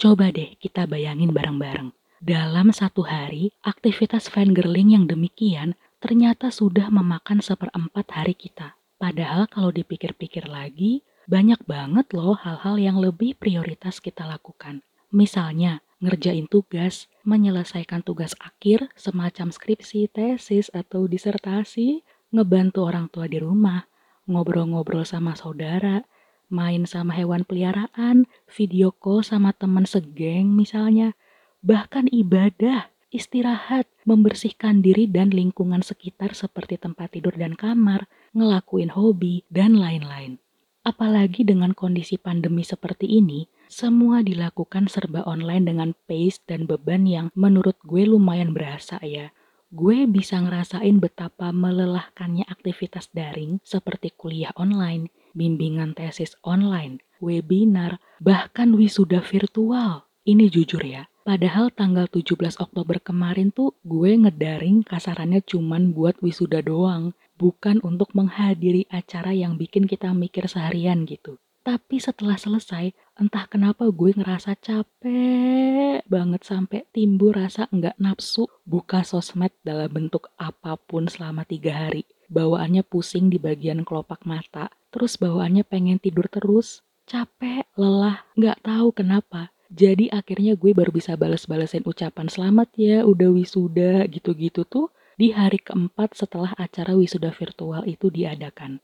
Coba 0.00 0.32
deh 0.32 0.56
kita 0.56 0.88
bayangin 0.88 1.30
bareng-bareng. 1.30 1.92
Dalam 2.22 2.72
satu 2.72 3.04
hari, 3.04 3.52
aktivitas 3.60 4.32
fangirling 4.32 4.96
yang 4.96 5.04
demikian 5.04 5.76
ternyata 6.00 6.48
sudah 6.48 6.88
memakan 6.88 7.44
seperempat 7.44 8.08
hari 8.10 8.34
kita. 8.34 8.74
Padahal 8.96 9.46
kalau 9.50 9.74
dipikir-pikir 9.74 10.48
lagi, 10.48 11.04
banyak 11.26 11.62
banget 11.66 12.10
loh 12.14 12.34
hal-hal 12.34 12.78
yang 12.78 12.98
lebih 12.98 13.38
prioritas 13.38 14.02
kita 14.02 14.26
lakukan. 14.26 14.82
Misalnya, 15.14 15.84
ngerjain 16.02 16.50
tugas, 16.50 17.06
menyelesaikan 17.22 18.02
tugas 18.02 18.34
akhir 18.42 18.90
semacam 18.98 19.54
skripsi, 19.54 20.10
tesis, 20.10 20.68
atau 20.74 21.06
disertasi, 21.06 22.02
ngebantu 22.34 22.90
orang 22.90 23.06
tua 23.06 23.30
di 23.30 23.38
rumah, 23.38 23.86
ngobrol-ngobrol 24.26 25.06
sama 25.06 25.38
saudara, 25.38 26.02
main 26.50 26.84
sama 26.84 27.14
hewan 27.14 27.46
peliharaan, 27.46 28.26
video 28.50 28.90
call 28.90 29.22
sama 29.22 29.54
teman 29.54 29.86
segeng 29.86 30.52
misalnya, 30.52 31.14
bahkan 31.62 32.10
ibadah, 32.10 32.90
istirahat, 33.14 33.86
membersihkan 34.02 34.82
diri 34.82 35.06
dan 35.06 35.30
lingkungan 35.30 35.80
sekitar 35.80 36.34
seperti 36.34 36.76
tempat 36.82 37.14
tidur 37.14 37.38
dan 37.38 37.54
kamar, 37.54 38.10
ngelakuin 38.34 38.90
hobi, 38.90 39.46
dan 39.48 39.78
lain-lain. 39.78 40.42
Apalagi 40.82 41.46
dengan 41.46 41.78
kondisi 41.78 42.18
pandemi 42.18 42.66
seperti 42.66 43.06
ini, 43.06 43.46
semua 43.72 44.20
dilakukan 44.20 44.92
serba 44.92 45.24
online 45.24 45.64
dengan 45.64 45.90
pace 46.04 46.44
dan 46.44 46.68
beban 46.68 47.08
yang 47.08 47.26
menurut 47.32 47.80
gue 47.80 48.04
lumayan 48.04 48.52
berasa 48.52 49.00
ya. 49.00 49.32
Gue 49.72 50.04
bisa 50.04 50.36
ngerasain 50.36 51.00
betapa 51.00 51.48
melelahkannya 51.48 52.44
aktivitas 52.44 53.08
daring 53.16 53.64
seperti 53.64 54.12
kuliah 54.12 54.52
online, 54.60 55.08
bimbingan 55.32 55.96
tesis 55.96 56.36
online, 56.44 57.00
webinar, 57.24 57.96
bahkan 58.20 58.76
wisuda 58.76 59.24
virtual. 59.24 60.04
Ini 60.28 60.52
jujur 60.52 60.84
ya, 60.84 61.08
padahal 61.24 61.72
tanggal 61.72 62.12
17 62.12 62.60
Oktober 62.60 63.00
kemarin 63.00 63.48
tuh 63.56 63.72
gue 63.88 64.12
ngedaring 64.12 64.84
kasarannya 64.84 65.40
cuman 65.40 65.96
buat 65.96 66.20
wisuda 66.20 66.60
doang, 66.60 67.16
bukan 67.40 67.80
untuk 67.80 68.12
menghadiri 68.12 68.84
acara 68.92 69.32
yang 69.32 69.56
bikin 69.56 69.88
kita 69.88 70.12
mikir 70.12 70.44
seharian 70.44 71.08
gitu. 71.08 71.40
Tapi 71.62 72.02
setelah 72.02 72.34
selesai, 72.34 72.90
entah 73.14 73.46
kenapa 73.46 73.86
gue 73.86 74.10
ngerasa 74.18 74.58
capek 74.58 76.02
banget 76.10 76.42
sampai 76.42 76.82
timbul 76.90 77.30
rasa 77.30 77.70
nggak 77.70 78.02
nafsu 78.02 78.50
buka 78.66 79.06
sosmed 79.06 79.54
dalam 79.62 79.86
bentuk 79.86 80.34
apa 80.42 80.74
pun 80.74 81.06
selama 81.06 81.46
tiga 81.46 81.86
hari. 81.86 82.02
Bawaannya 82.26 82.82
pusing 82.82 83.30
di 83.30 83.38
bagian 83.38 83.86
kelopak 83.86 84.26
mata, 84.26 84.74
terus 84.90 85.14
bawaannya 85.14 85.62
pengen 85.62 86.02
tidur 86.02 86.26
terus. 86.26 86.82
Capek, 87.06 87.62
lelah, 87.78 88.26
nggak 88.34 88.58
tahu 88.66 88.90
kenapa. 88.90 89.54
Jadi 89.70 90.10
akhirnya 90.10 90.58
gue 90.58 90.74
baru 90.74 90.90
bisa 90.90 91.14
bales-balesin 91.14 91.86
ucapan 91.86 92.26
selamat 92.26 92.74
ya, 92.74 93.06
udah 93.06 93.30
wisuda 93.30 94.02
gitu-gitu 94.10 94.66
tuh 94.66 94.90
di 95.14 95.30
hari 95.30 95.62
keempat 95.62 96.18
setelah 96.18 96.58
acara 96.58 96.98
wisuda 96.98 97.30
virtual 97.30 97.86
itu 97.86 98.10
diadakan. 98.10 98.82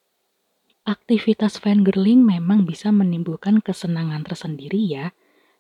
Aktivitas 0.89 1.61
fangirling 1.61 2.25
memang 2.25 2.65
bisa 2.65 2.89
menimbulkan 2.89 3.61
kesenangan 3.61 4.25
tersendiri 4.25 4.81
ya. 4.89 5.13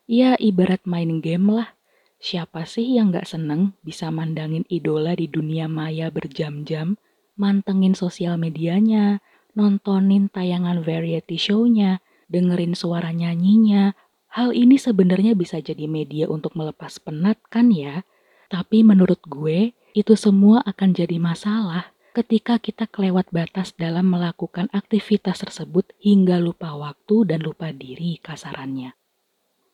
Ya 0.08 0.32
ibarat 0.40 0.88
main 0.88 1.20
game 1.20 1.52
lah. 1.52 1.76
Siapa 2.16 2.64
sih 2.64 2.96
yang 2.96 3.12
gak 3.12 3.28
seneng 3.28 3.76
bisa 3.84 4.08
mandangin 4.08 4.64
idola 4.72 5.12
di 5.12 5.28
dunia 5.28 5.68
maya 5.68 6.08
berjam-jam, 6.08 6.96
mantengin 7.36 7.92
sosial 7.92 8.40
medianya, 8.40 9.20
nontonin 9.52 10.32
tayangan 10.32 10.80
variety 10.80 11.36
show-nya, 11.36 12.00
dengerin 12.32 12.72
suara 12.72 13.12
nyanyinya. 13.12 13.92
Hal 14.32 14.56
ini 14.56 14.80
sebenarnya 14.80 15.36
bisa 15.36 15.60
jadi 15.60 15.84
media 15.84 16.24
untuk 16.32 16.56
melepas 16.56 17.04
penat 17.04 17.36
kan 17.52 17.68
ya? 17.68 18.00
Tapi 18.48 18.80
menurut 18.80 19.20
gue, 19.28 19.76
itu 19.92 20.16
semua 20.16 20.64
akan 20.64 20.96
jadi 20.96 21.20
masalah 21.20 21.92
ketika 22.16 22.58
kita 22.58 22.88
kelewat 22.88 23.30
batas 23.30 23.76
dalam 23.76 24.10
melakukan 24.10 24.66
aktivitas 24.74 25.44
tersebut 25.44 25.92
hingga 26.02 26.42
lupa 26.42 26.74
waktu 26.74 27.28
dan 27.28 27.44
lupa 27.44 27.70
diri 27.70 28.18
kasarannya. 28.18 28.98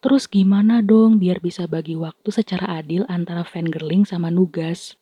Terus 0.05 0.29
gimana 0.29 0.85
dong 0.85 1.17
biar 1.17 1.41
bisa 1.41 1.65
bagi 1.65 1.97
waktu 1.97 2.29
secara 2.29 2.85
adil 2.85 3.09
antara 3.09 3.41
fangirling 3.41 4.05
sama 4.05 4.29
nugas? 4.29 5.01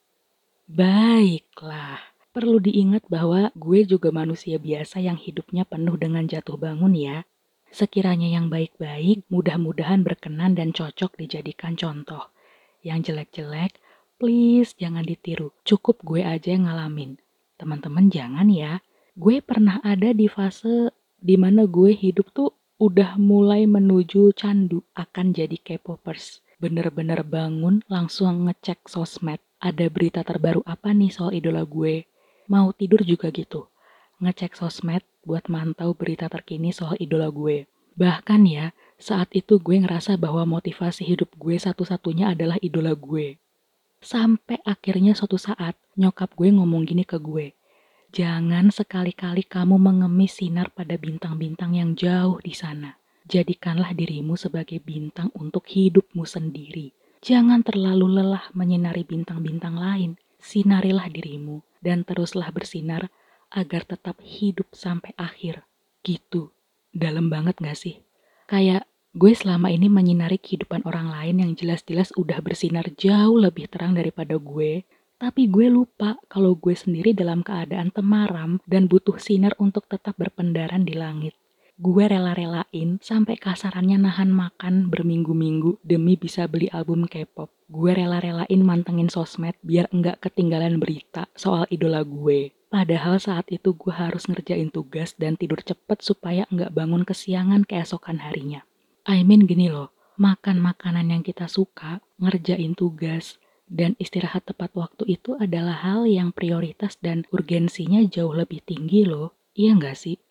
Baiklah, 0.71 1.99
perlu 2.31 2.63
diingat 2.63 3.11
bahwa 3.11 3.51
gue 3.59 3.83
juga 3.83 4.15
manusia 4.15 4.63
biasa 4.63 5.03
yang 5.03 5.19
hidupnya 5.19 5.67
penuh 5.67 5.99
dengan 5.99 6.31
jatuh 6.31 6.55
bangun 6.55 6.95
ya. 6.95 7.27
Sekiranya 7.75 8.31
yang 8.31 8.47
baik-baik, 8.47 9.27
mudah-mudahan 9.27 10.07
berkenan 10.07 10.55
dan 10.55 10.71
cocok 10.71 11.19
dijadikan 11.19 11.75
contoh. 11.75 12.31
Yang 12.87 13.11
jelek-jelek, 13.11 13.82
please 14.23 14.79
jangan 14.79 15.03
ditiru. 15.03 15.51
Cukup 15.67 15.99
gue 16.07 16.23
aja 16.23 16.55
yang 16.55 16.71
ngalamin 16.71 17.19
teman-teman 17.63 18.07
jangan 18.11 18.47
ya. 18.51 18.79
Gue 19.19 19.39
pernah 19.39 19.83
ada 19.83 20.11
di 20.11 20.31
fase 20.31 20.91
di 21.19 21.35
mana 21.35 21.67
gue 21.67 21.91
hidup 21.91 22.31
tuh 22.31 22.51
udah 22.83 23.15
mulai 23.19 23.71
menuju 23.71 24.31
candu 24.35 24.83
akan 24.99 25.35
jadi 25.35 25.59
K-popers. 25.59 26.43
Bener-bener 26.59 27.23
bangun 27.23 27.87
langsung 27.91 28.51
ngecek 28.51 28.87
sosmed. 28.87 29.39
Ada 29.63 29.87
berita 29.91 30.27
terbaru 30.27 30.63
apa 30.67 30.91
nih 30.91 31.11
soal 31.15 31.39
idola 31.39 31.63
gue. 31.63 32.07
Mau 32.47 32.75
tidur 32.75 33.03
juga 33.03 33.31
gitu. 33.31 33.71
Ngecek 34.23 34.59
sosmed 34.59 35.03
buat 35.23 35.47
mantau 35.47 35.95
berita 35.99 36.27
terkini 36.27 36.75
soal 36.75 36.99
idola 36.99 37.31
gue. 37.31 37.71
Bahkan 37.99 38.43
ya, 38.47 38.71
saat 38.99 39.31
itu 39.35 39.59
gue 39.59 39.83
ngerasa 39.83 40.15
bahwa 40.15 40.43
motivasi 40.47 41.07
hidup 41.07 41.35
gue 41.39 41.59
satu-satunya 41.59 42.35
adalah 42.35 42.59
idola 42.59 42.95
gue. 42.95 43.42
Sampai 44.03 44.59
akhirnya 44.67 45.15
suatu 45.15 45.39
saat 45.39 45.79
nyokap 45.95 46.35
gue 46.35 46.51
ngomong 46.51 46.83
gini 46.83 47.07
ke 47.07 47.23
gue. 47.23 47.55
Jangan 48.11 48.75
sekali-kali 48.75 49.47
kamu 49.47 49.79
mengemis 49.79 50.43
sinar 50.43 50.75
pada 50.75 50.99
bintang-bintang 50.99 51.79
yang 51.79 51.95
jauh 51.95 52.43
di 52.43 52.51
sana. 52.53 52.99
Jadikanlah 53.25 53.95
dirimu 53.95 54.35
sebagai 54.35 54.83
bintang 54.83 55.31
untuk 55.39 55.65
hidupmu 55.71 56.27
sendiri. 56.27 56.91
Jangan 57.23 57.63
terlalu 57.63 58.21
lelah 58.21 58.51
menyinari 58.53 59.07
bintang-bintang 59.07 59.79
lain. 59.79 60.19
Sinarilah 60.43 61.07
dirimu 61.07 61.63
dan 61.79 62.03
teruslah 62.03 62.51
bersinar 62.51 63.07
agar 63.55 63.87
tetap 63.87 64.19
hidup 64.19 64.67
sampai 64.75 65.15
akhir. 65.15 65.63
Gitu. 66.03 66.51
Dalam 66.91 67.31
banget 67.31 67.63
gak 67.63 67.79
sih? 67.79 68.03
Kayak 68.51 68.91
Gue 69.13 69.37
selama 69.37 69.69
ini 69.69 69.93
menyinari 69.93 70.41
kehidupan 70.41 70.89
orang 70.89 71.13
lain 71.13 71.45
yang 71.45 71.53
jelas-jelas 71.53 72.17
udah 72.17 72.41
bersinar 72.41 72.89
jauh 72.97 73.37
lebih 73.37 73.69
terang 73.69 73.93
daripada 73.93 74.41
gue, 74.41 74.89
tapi 75.21 75.53
gue 75.53 75.69
lupa 75.69 76.17
kalau 76.33 76.57
gue 76.57 76.73
sendiri 76.73 77.13
dalam 77.13 77.45
keadaan 77.45 77.93
temaram 77.93 78.57
dan 78.65 78.89
butuh 78.89 79.21
sinar 79.21 79.53
untuk 79.61 79.85
tetap 79.85 80.17
berpendaran 80.17 80.89
di 80.89 80.97
langit. 80.97 81.37
Gue 81.77 82.09
rela-relain 82.09 83.05
sampai 83.05 83.37
kasarannya 83.37 84.01
nahan 84.01 84.33
makan 84.33 84.89
berminggu-minggu 84.89 85.85
demi 85.85 86.17
bisa 86.17 86.49
beli 86.49 86.73
album 86.73 87.05
K-pop. 87.05 87.53
Gue 87.69 87.93
rela-relain 87.93 88.61
mantengin 88.65 89.13
sosmed 89.13 89.61
biar 89.61 89.93
enggak 89.93 90.25
ketinggalan 90.25 90.81
berita 90.81 91.29
soal 91.37 91.69
idola 91.69 92.01
gue. 92.01 92.57
Padahal 92.73 93.21
saat 93.21 93.53
itu 93.53 93.77
gue 93.77 93.93
harus 93.93 94.25
ngerjain 94.25 94.73
tugas 94.73 95.13
dan 95.21 95.37
tidur 95.37 95.61
cepet 95.61 96.01
supaya 96.01 96.49
nggak 96.49 96.73
bangun 96.73 97.05
kesiangan 97.05 97.69
keesokan 97.69 98.25
harinya. 98.25 98.65
I 99.03 99.27
mean 99.27 99.51
gini 99.51 99.67
loh, 99.67 99.91
makan 100.15 100.63
makanan 100.63 101.11
yang 101.11 101.23
kita 101.27 101.51
suka, 101.51 101.99
ngerjain 102.23 102.79
tugas, 102.79 103.43
dan 103.67 103.99
istirahat 103.99 104.47
tepat 104.47 104.71
waktu 104.79 105.19
itu 105.19 105.35
adalah 105.35 105.75
hal 105.83 106.07
yang 106.07 106.31
prioritas 106.31 106.95
dan 107.03 107.27
urgensinya 107.35 107.99
jauh 108.07 108.31
lebih 108.31 108.63
tinggi 108.63 109.03
loh. 109.03 109.35
Iya 109.59 109.75
nggak 109.75 109.97
sih? 109.99 110.23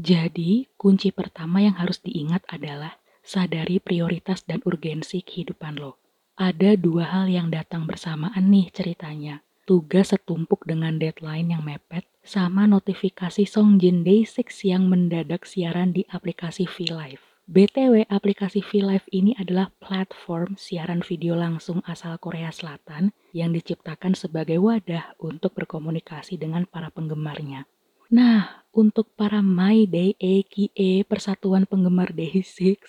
Jadi, 0.00 0.64
kunci 0.80 1.12
pertama 1.12 1.60
yang 1.60 1.76
harus 1.76 2.00
diingat 2.00 2.44
adalah 2.48 2.96
sadari 3.20 3.84
prioritas 3.84 4.48
dan 4.48 4.64
urgensi 4.64 5.20
kehidupan 5.20 5.76
lo. 5.76 6.00
Ada 6.40 6.80
dua 6.80 7.08
hal 7.12 7.28
yang 7.28 7.52
datang 7.52 7.84
bersamaan 7.84 8.48
nih 8.48 8.72
ceritanya. 8.72 9.44
Tugas 9.68 10.14
setumpuk 10.14 10.64
dengan 10.64 10.96
deadline 10.96 11.52
yang 11.52 11.64
mepet, 11.66 12.08
sama 12.24 12.64
notifikasi 12.70 13.44
Songjin 13.44 14.06
Day6 14.06 14.46
yang 14.64 14.86
mendadak 14.86 15.42
siaran 15.42 15.90
di 15.90 16.06
aplikasi 16.06 16.64
V-Live. 16.64 17.35
BTW, 17.46 18.10
aplikasi 18.10 18.58
V-Live 18.58 19.06
ini 19.14 19.30
adalah 19.38 19.70
platform 19.78 20.58
siaran 20.58 20.98
video 20.98 21.38
langsung 21.38 21.78
asal 21.86 22.18
Korea 22.18 22.50
Selatan 22.50 23.14
yang 23.30 23.54
diciptakan 23.54 24.18
sebagai 24.18 24.58
wadah 24.58 25.14
untuk 25.22 25.54
berkomunikasi 25.54 26.42
dengan 26.42 26.66
para 26.66 26.90
penggemarnya. 26.90 27.70
Nah, 28.10 28.66
untuk 28.74 29.14
para 29.14 29.46
My 29.46 29.86
Day 29.86 30.18
AKA 30.18 31.06
Persatuan 31.06 31.70
Penggemar 31.70 32.10
Day6, 32.10 32.82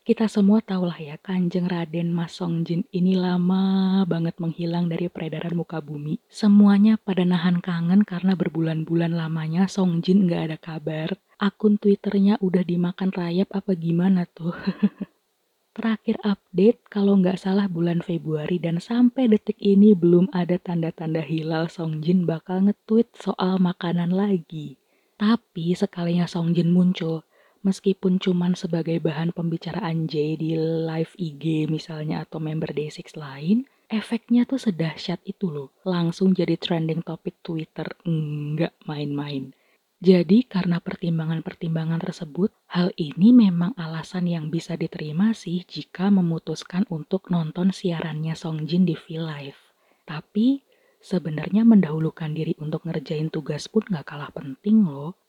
kita 0.00 0.32
semua 0.32 0.64
tahu 0.64 0.88
lah 0.88 0.96
ya, 0.96 1.20
Kanjeng 1.20 1.68
Raden 1.68 2.08
Mas 2.08 2.40
Songjin 2.40 2.88
ini 2.96 3.20
lama 3.20 4.00
banget 4.08 4.40
menghilang 4.40 4.88
dari 4.88 5.12
peredaran 5.12 5.52
muka 5.52 5.76
bumi. 5.84 6.24
Semuanya 6.32 6.96
pada 6.96 7.28
nahan 7.28 7.60
kangen 7.60 8.08
karena 8.08 8.32
berbulan-bulan 8.32 9.12
lamanya 9.12 9.68
Songjin 9.68 10.24
nggak 10.24 10.42
ada 10.48 10.56
kabar. 10.56 11.20
Akun 11.40 11.80
Twitternya 11.80 12.36
udah 12.44 12.60
dimakan 12.60 13.16
rayap 13.16 13.48
apa 13.56 13.72
gimana 13.72 14.28
tuh? 14.28 14.52
Terakhir 15.72 16.20
update 16.20 16.84
kalau 16.92 17.16
nggak 17.16 17.40
salah 17.40 17.64
bulan 17.64 18.04
Februari 18.04 18.60
dan 18.60 18.76
sampai 18.76 19.24
detik 19.24 19.56
ini 19.56 19.96
belum 19.96 20.28
ada 20.36 20.60
tanda-tanda 20.60 21.24
hilal 21.24 21.72
Songjin 21.72 22.28
bakal 22.28 22.68
nge-tweet 22.68 23.16
soal 23.16 23.56
makanan 23.56 24.12
lagi. 24.12 24.76
Tapi 25.16 25.72
sekalinya 25.72 26.28
Songjin 26.28 26.76
muncul, 26.76 27.24
meskipun 27.64 28.20
cuman 28.20 28.52
sebagai 28.52 29.00
bahan 29.00 29.32
pembicaraan 29.32 30.12
J 30.12 30.36
di 30.36 30.52
live 30.60 31.16
IG 31.16 31.72
misalnya 31.72 32.28
atau 32.28 32.36
member 32.36 32.68
D6 32.68 33.16
lain, 33.16 33.64
efeknya 33.88 34.44
tuh 34.44 34.60
sedahsyat 34.60 35.24
itu 35.24 35.48
loh. 35.48 35.72
Langsung 35.88 36.36
jadi 36.36 36.60
trending 36.60 37.00
topik 37.00 37.40
Twitter, 37.40 37.88
nggak 38.04 38.76
main-main. 38.84 39.56
Jadi 40.00 40.48
karena 40.48 40.80
pertimbangan-pertimbangan 40.80 42.00
tersebut, 42.00 42.48
hal 42.72 42.88
ini 42.96 43.36
memang 43.36 43.76
alasan 43.76 44.24
yang 44.32 44.48
bisa 44.48 44.72
diterima 44.72 45.36
sih 45.36 45.60
jika 45.68 46.08
memutuskan 46.08 46.88
untuk 46.88 47.28
nonton 47.28 47.68
siarannya 47.68 48.32
Songjin 48.32 48.88
di 48.88 48.96
V-Live. 48.96 49.60
Tapi 50.08 50.64
sebenarnya 51.04 51.68
mendahulukan 51.68 52.32
diri 52.32 52.56
untuk 52.64 52.88
ngerjain 52.88 53.28
tugas 53.28 53.68
pun 53.68 53.84
gak 53.92 54.08
kalah 54.08 54.32
penting 54.32 54.88
loh. 54.88 55.20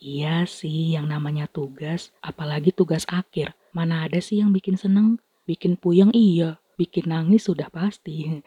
Iya 0.00 0.48
sih 0.48 0.96
yang 0.96 1.12
namanya 1.12 1.44
tugas, 1.44 2.08
apalagi 2.24 2.72
tugas 2.72 3.04
akhir. 3.12 3.52
Mana 3.76 4.08
ada 4.08 4.24
sih 4.24 4.40
yang 4.40 4.56
bikin 4.56 4.80
seneng? 4.80 5.20
Bikin 5.44 5.76
puyeng 5.76 6.16
iya, 6.16 6.56
bikin 6.80 7.12
nangis 7.12 7.44
sudah 7.44 7.68
pasti. 7.68 8.40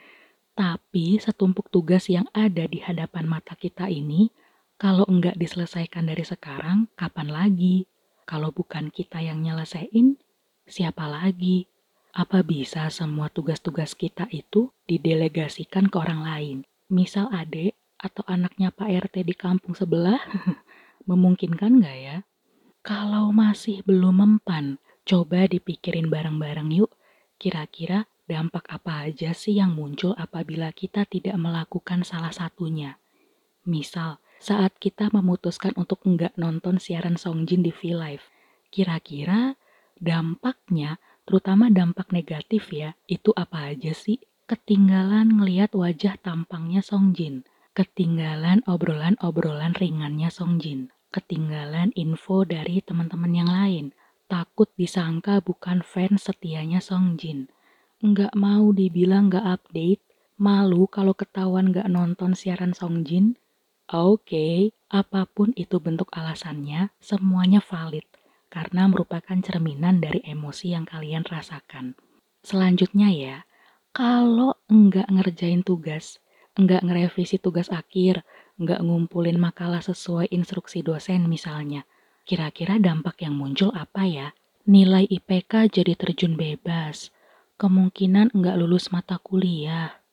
Tapi 0.58 1.22
setumpuk 1.22 1.70
tugas 1.70 2.10
yang 2.10 2.26
ada 2.34 2.66
di 2.66 2.82
hadapan 2.82 3.30
mata 3.30 3.54
kita 3.54 3.94
ini 3.94 4.34
kalau 4.78 5.10
enggak 5.10 5.42
diselesaikan 5.42 6.06
dari 6.06 6.22
sekarang, 6.22 6.86
kapan 6.94 7.34
lagi? 7.34 7.90
Kalau 8.30 8.54
bukan 8.54 8.94
kita 8.94 9.18
yang 9.26 9.42
nyelesain, 9.42 10.22
siapa 10.70 11.10
lagi? 11.10 11.66
Apa 12.14 12.46
bisa 12.46 12.86
semua 12.94 13.34
tugas-tugas 13.34 13.98
kita 13.98 14.30
itu 14.30 14.70
didelegasikan 14.86 15.90
ke 15.90 15.98
orang 15.98 16.22
lain? 16.22 16.58
Misal 16.94 17.26
adik 17.34 17.74
atau 17.98 18.22
anaknya 18.30 18.70
Pak 18.70 19.10
RT 19.10 19.26
di 19.26 19.34
kampung 19.34 19.74
sebelah? 19.74 20.22
Memungkinkan 21.10 21.82
nggak 21.82 21.98
ya? 21.98 22.18
Kalau 22.86 23.34
masih 23.34 23.82
belum 23.82 24.22
mempan, 24.22 24.78
coba 25.10 25.50
dipikirin 25.50 26.14
bareng-bareng 26.14 26.70
yuk. 26.70 26.94
Kira-kira 27.42 28.06
dampak 28.30 28.70
apa 28.70 29.10
aja 29.10 29.34
sih 29.34 29.58
yang 29.58 29.74
muncul 29.74 30.14
apabila 30.14 30.70
kita 30.70 31.10
tidak 31.10 31.34
melakukan 31.42 32.06
salah 32.06 32.30
satunya? 32.30 33.02
Misal, 33.66 34.22
saat 34.38 34.78
kita 34.78 35.10
memutuskan 35.14 35.74
untuk 35.78 36.06
enggak 36.06 36.34
nonton 36.38 36.78
siaran 36.78 37.18
Songjin 37.18 37.66
di 37.66 37.74
V-Live. 37.74 38.26
Kira-kira 38.70 39.58
dampaknya, 39.98 41.02
terutama 41.26 41.74
dampak 41.74 42.14
negatif 42.14 42.70
ya, 42.70 42.94
itu 43.10 43.34
apa 43.34 43.74
aja 43.74 43.92
sih? 43.92 44.22
Ketinggalan 44.48 45.42
ngeliat 45.42 45.76
wajah 45.76 46.16
tampangnya 46.24 46.80
Songjin, 46.80 47.44
ketinggalan 47.76 48.64
obrolan-obrolan 48.64 49.76
ringannya 49.76 50.32
Songjin, 50.32 50.88
ketinggalan 51.12 51.92
info 52.00 52.48
dari 52.48 52.80
teman-teman 52.80 53.34
yang 53.36 53.52
lain, 53.52 53.86
takut 54.32 54.72
disangka 54.80 55.44
bukan 55.44 55.84
fans 55.84 56.32
setianya 56.32 56.80
Songjin, 56.80 57.52
nggak 58.00 58.36
mau 58.40 58.72
dibilang 58.72 59.28
nggak 59.28 59.46
update, 59.46 60.04
malu 60.40 60.86
kalau 60.88 61.12
ketahuan 61.12 61.76
nggak 61.76 61.92
nonton 61.92 62.32
siaran 62.32 62.72
Songjin, 62.72 63.36
Oke, 63.88 64.76
apa 64.92 65.24
pun 65.32 65.56
itu 65.56 65.80
bentuk 65.80 66.12
alasannya, 66.12 66.92
semuanya 67.00 67.64
valid 67.64 68.04
karena 68.52 68.84
merupakan 68.92 69.40
cerminan 69.40 70.04
dari 70.04 70.20
emosi 70.28 70.76
yang 70.76 70.84
kalian 70.84 71.24
rasakan. 71.24 71.96
Selanjutnya 72.44 73.08
ya, 73.08 73.38
kalau 73.96 74.60
enggak 74.68 75.08
ngerjain 75.08 75.64
tugas, 75.64 76.20
enggak 76.60 76.84
ngerevisi 76.84 77.40
tugas 77.40 77.72
akhir, 77.72 78.28
enggak 78.60 78.84
ngumpulin 78.84 79.40
makalah 79.40 79.80
sesuai 79.80 80.36
instruksi 80.36 80.84
dosen 80.84 81.24
misalnya, 81.32 81.88
kira-kira 82.28 82.84
dampak 82.84 83.24
yang 83.24 83.40
muncul 83.40 83.72
apa 83.72 84.04
ya? 84.04 84.28
Nilai 84.68 85.08
IPK 85.08 85.72
jadi 85.72 85.96
terjun 85.96 86.36
bebas, 86.36 87.16
kemungkinan 87.56 88.36
enggak 88.36 88.60
lulus 88.60 88.92
mata 88.92 89.16
kuliah, 89.16 90.04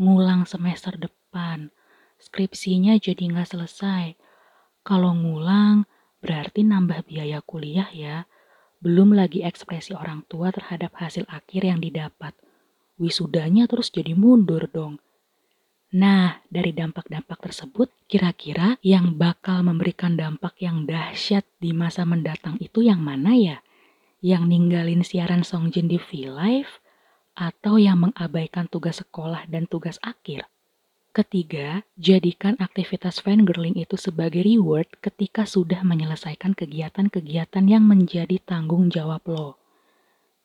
ngulang 0.00 0.48
semester 0.48 0.96
depan, 0.96 1.68
skripsinya 2.18 2.98
jadi 2.98 3.30
nggak 3.30 3.48
selesai. 3.54 4.14
Kalau 4.82 5.14
ngulang, 5.14 5.86
berarti 6.18 6.66
nambah 6.66 7.06
biaya 7.06 7.38
kuliah 7.42 7.88
ya. 7.94 8.26
Belum 8.78 9.10
lagi 9.14 9.42
ekspresi 9.42 9.94
orang 9.94 10.22
tua 10.30 10.54
terhadap 10.54 10.94
hasil 10.98 11.26
akhir 11.26 11.66
yang 11.66 11.82
didapat. 11.82 12.34
Wisudanya 12.98 13.66
terus 13.70 13.90
jadi 13.90 14.14
mundur 14.14 14.70
dong. 14.70 15.02
Nah, 15.88 16.44
dari 16.52 16.76
dampak-dampak 16.76 17.48
tersebut, 17.48 17.88
kira-kira 18.04 18.76
yang 18.84 19.16
bakal 19.16 19.64
memberikan 19.64 20.20
dampak 20.20 20.60
yang 20.60 20.84
dahsyat 20.84 21.48
di 21.56 21.72
masa 21.72 22.04
mendatang 22.04 22.60
itu 22.60 22.84
yang 22.84 23.00
mana 23.00 23.32
ya? 23.32 23.58
Yang 24.20 24.42
ninggalin 24.52 25.00
siaran 25.00 25.46
Songjin 25.48 25.88
di 25.88 25.96
V-Live 25.96 26.84
atau 27.38 27.80
yang 27.80 28.04
mengabaikan 28.04 28.68
tugas 28.68 29.00
sekolah 29.00 29.48
dan 29.48 29.64
tugas 29.64 29.96
akhir? 30.04 30.44
Ketiga, 31.18 31.82
jadikan 31.98 32.54
aktivitas 32.62 33.18
fangirling 33.18 33.74
itu 33.74 33.98
sebagai 33.98 34.38
reward 34.38 34.86
ketika 35.02 35.50
sudah 35.50 35.82
menyelesaikan 35.82 36.54
kegiatan-kegiatan 36.54 37.66
yang 37.66 37.82
menjadi 37.90 38.38
tanggung 38.38 38.86
jawab 38.86 39.26
lo. 39.26 39.58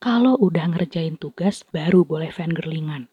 Kalau 0.01 0.33
udah 0.33 0.73
ngerjain 0.73 1.21
tugas, 1.21 1.61
baru 1.69 2.01
boleh 2.01 2.33
fangirlingan. 2.33 3.05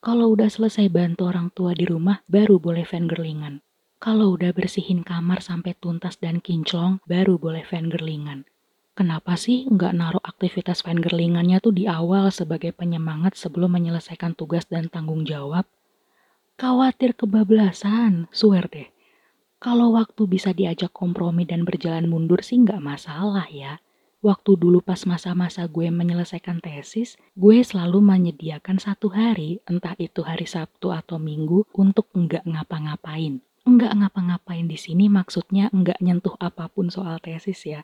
Kalau 0.00 0.32
udah 0.32 0.48
selesai 0.48 0.88
bantu 0.88 1.28
orang 1.28 1.52
tua 1.52 1.76
di 1.76 1.84
rumah, 1.84 2.24
baru 2.32 2.56
boleh 2.56 2.88
fangirlingan. 2.88 3.60
Kalau 4.00 4.32
udah 4.32 4.56
bersihin 4.56 5.04
kamar 5.04 5.44
sampai 5.44 5.76
tuntas 5.76 6.16
dan 6.16 6.40
kinclong, 6.40 6.96
baru 7.04 7.36
boleh 7.36 7.68
fangirlingan. 7.68 8.48
Kenapa 8.96 9.36
sih 9.36 9.68
nggak 9.68 9.92
naruh 9.92 10.24
aktivitas 10.24 10.80
fangirlingannya 10.80 11.60
tuh 11.60 11.76
di 11.76 11.84
awal 11.84 12.32
sebagai 12.32 12.72
penyemangat 12.72 13.36
sebelum 13.36 13.76
menyelesaikan 13.76 14.32
tugas 14.32 14.64
dan 14.64 14.88
tanggung 14.88 15.28
jawab? 15.28 15.68
Khawatir 16.62 17.18
kebablasan, 17.18 18.30
swear 18.30 18.70
deh. 18.70 18.86
Kalau 19.58 19.98
waktu 19.98 20.30
bisa 20.30 20.54
diajak 20.54 20.94
kompromi 20.94 21.42
dan 21.42 21.66
berjalan 21.66 22.06
mundur 22.06 22.38
sih 22.38 22.54
nggak 22.62 22.78
masalah 22.78 23.50
ya. 23.50 23.82
Waktu 24.22 24.62
dulu 24.62 24.78
pas 24.78 25.02
masa-masa 25.02 25.66
gue 25.66 25.90
menyelesaikan 25.90 26.62
tesis, 26.62 27.18
gue 27.34 27.66
selalu 27.66 27.98
menyediakan 27.98 28.78
satu 28.78 29.10
hari, 29.10 29.58
entah 29.66 29.98
itu 29.98 30.22
hari 30.22 30.46
Sabtu 30.46 30.94
atau 30.94 31.18
Minggu, 31.18 31.66
untuk 31.74 32.06
nggak 32.14 32.46
ngapa-ngapain. 32.46 33.42
Nggak 33.66 33.92
ngapa-ngapain 33.98 34.70
di 34.70 34.78
sini 34.78 35.10
maksudnya 35.10 35.66
nggak 35.74 35.98
nyentuh 35.98 36.38
apa 36.38 36.70
pun 36.70 36.94
soal 36.94 37.18
tesis 37.18 37.58
ya. 37.66 37.82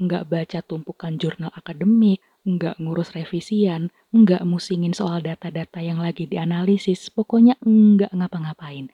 Nggak 0.00 0.32
baca 0.32 0.58
tumpukan 0.64 1.20
jurnal 1.20 1.52
akademik, 1.52 2.24
nggak 2.44 2.80
ngurus 2.80 3.16
revisian, 3.16 3.88
nggak 4.12 4.44
musingin 4.44 4.92
soal 4.92 5.24
data-data 5.24 5.80
yang 5.80 5.98
lagi 5.98 6.28
dianalisis, 6.28 7.08
pokoknya 7.10 7.56
nggak 7.64 8.12
ngapa-ngapain. 8.12 8.92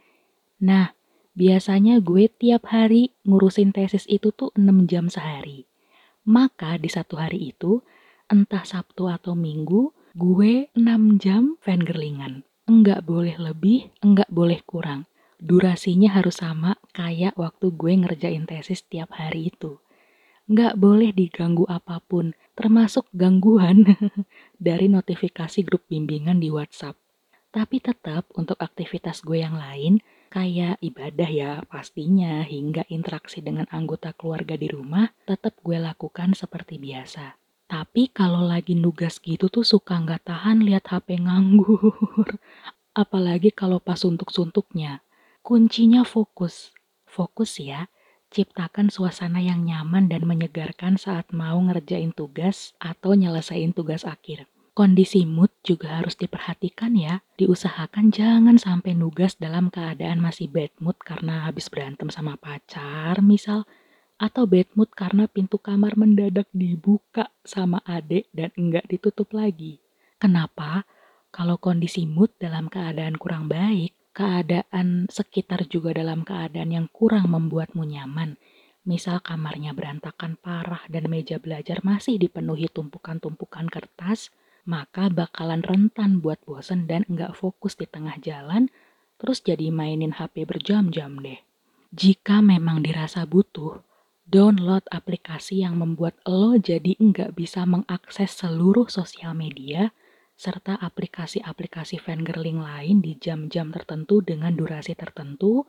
Nah, 0.62 0.94
Biasanya 1.30 2.02
gue 2.02 2.26
tiap 2.26 2.66
hari 2.74 3.14
ngurusin 3.22 3.70
tesis 3.70 4.02
itu 4.10 4.34
tuh 4.34 4.50
6 4.58 4.90
jam 4.90 5.06
sehari. 5.06 5.64
Maka 6.26 6.74
di 6.76 6.90
satu 6.90 7.16
hari 7.16 7.54
itu, 7.54 7.80
entah 8.26 8.66
Sabtu 8.66 9.06
atau 9.06 9.38
Minggu, 9.38 9.94
gue 10.12 10.68
6 10.74 11.22
jam 11.22 11.54
fangirlingan. 11.62 12.42
Enggak 12.66 13.06
boleh 13.06 13.38
lebih, 13.38 13.94
enggak 14.02 14.26
boleh 14.28 14.60
kurang. 14.66 15.06
Durasinya 15.40 16.12
harus 16.12 16.42
sama 16.42 16.76
kayak 16.92 17.38
waktu 17.38 17.72
gue 17.72 17.92
ngerjain 18.04 18.44
tesis 18.44 18.84
tiap 18.84 19.14
hari 19.14 19.54
itu. 19.54 19.80
Enggak 20.50 20.74
boleh 20.82 21.14
diganggu 21.14 21.62
apa 21.70 22.02
pun, 22.02 22.34
termasuk 22.58 23.06
gangguan 23.14 23.86
dari 24.58 24.90
notifikasi 24.90 25.62
grup 25.62 25.86
bimbingan 25.86 26.42
di 26.42 26.50
WhatsApp. 26.50 26.98
Tapi 27.54 27.78
tetap 27.78 28.26
untuk 28.34 28.58
aktivitas 28.58 29.22
gue 29.22 29.46
yang 29.46 29.54
lain, 29.54 30.02
kayak 30.26 30.82
ibadah 30.82 31.30
ya 31.30 31.52
pastinya 31.66 32.42
hingga 32.42 32.82
interaksi 32.90 33.42
dengan 33.42 33.70
anggota 33.70 34.10
keluarga 34.14 34.58
di 34.58 34.66
rumah 34.70 35.10
tetap 35.22 35.58
gue 35.62 35.78
lakukan 35.78 36.34
seperti 36.34 36.82
biasa. 36.82 37.38
Tapi 37.70 38.10
kalau 38.10 38.42
lagi 38.42 38.74
nugas 38.74 39.22
gitu 39.22 39.46
tuh 39.46 39.62
suka 39.62 40.02
nggak 40.02 40.26
tahan 40.26 40.66
lihat 40.66 40.90
HP 40.90 41.22
nganggur. 41.22 42.26
Apalagi 43.02 43.54
kalau 43.54 43.78
pas 43.78 44.02
suntuk-suntuknya. 44.02 45.06
Kuncinya 45.46 46.02
fokus. 46.02 46.74
Fokus 47.06 47.62
ya. 47.62 47.86
Ciptakan 48.30 48.94
suasana 48.94 49.42
yang 49.42 49.66
nyaman 49.66 50.06
dan 50.06 50.22
menyegarkan 50.22 50.94
saat 50.94 51.26
mau 51.34 51.58
ngerjain 51.58 52.14
tugas 52.14 52.78
atau 52.78 53.18
nyelesain 53.18 53.74
tugas 53.74 54.06
akhir. 54.06 54.46
Kondisi 54.70 55.26
mood 55.26 55.50
juga 55.66 55.98
harus 55.98 56.14
diperhatikan 56.14 56.94
ya. 56.94 57.26
Diusahakan 57.34 58.14
jangan 58.14 58.54
sampai 58.54 58.94
nugas 58.94 59.34
dalam 59.34 59.66
keadaan 59.66 60.22
masih 60.22 60.46
bad 60.46 60.70
mood 60.78 60.94
karena 61.02 61.50
habis 61.50 61.66
berantem 61.66 62.06
sama 62.06 62.38
pacar 62.38 63.18
misal. 63.18 63.66
Atau 64.14 64.46
bad 64.46 64.70
mood 64.78 64.94
karena 64.94 65.26
pintu 65.26 65.58
kamar 65.58 65.98
mendadak 65.98 66.46
dibuka 66.54 67.34
sama 67.42 67.82
adik 67.82 68.30
dan 68.30 68.54
enggak 68.54 68.86
ditutup 68.86 69.34
lagi. 69.34 69.82
Kenapa? 70.22 70.86
Kalau 71.34 71.58
kondisi 71.58 72.06
mood 72.06 72.30
dalam 72.38 72.70
keadaan 72.70 73.18
kurang 73.18 73.50
baik, 73.50 73.90
keadaan 74.20 75.09
sekitar 75.09 75.64
juga 75.64 75.96
dalam 75.96 76.28
keadaan 76.28 76.68
yang 76.68 76.87
kurang 76.92 77.33
membuatmu 77.33 77.88
nyaman. 77.88 78.37
Misal 78.85 79.24
kamarnya 79.24 79.72
berantakan 79.72 80.37
parah 80.37 80.85
dan 80.92 81.09
meja 81.09 81.40
belajar 81.40 81.80
masih 81.80 82.20
dipenuhi 82.20 82.68
tumpukan-tumpukan 82.68 83.64
kertas, 83.72 84.28
maka 84.68 85.09
bakalan 85.09 85.64
rentan 85.64 86.20
buat 86.20 86.37
bosen 86.44 86.85
dan 86.85 87.09
nggak 87.09 87.33
fokus 87.33 87.80
di 87.80 87.88
tengah 87.88 88.20
jalan, 88.20 88.68
terus 89.16 89.40
jadi 89.40 89.72
mainin 89.72 90.12
HP 90.12 90.44
berjam-jam 90.44 91.16
deh. 91.24 91.40
Jika 91.96 92.44
memang 92.44 92.85
dirasa 92.85 93.24
butuh, 93.24 93.80
download 94.28 94.85
aplikasi 94.92 95.64
yang 95.64 95.80
membuat 95.80 96.20
lo 96.28 96.61
jadi 96.61 96.92
nggak 97.00 97.40
bisa 97.40 97.64
mengakses 97.64 98.37
seluruh 98.37 98.85
sosial 98.92 99.33
media, 99.33 99.96
serta 100.40 100.81
aplikasi-aplikasi 100.81 102.00
fangirling 102.00 102.64
lain 102.64 103.05
di 103.05 103.12
jam-jam 103.20 103.68
tertentu 103.68 104.24
dengan 104.24 104.57
durasi 104.57 104.96
tertentu, 104.96 105.68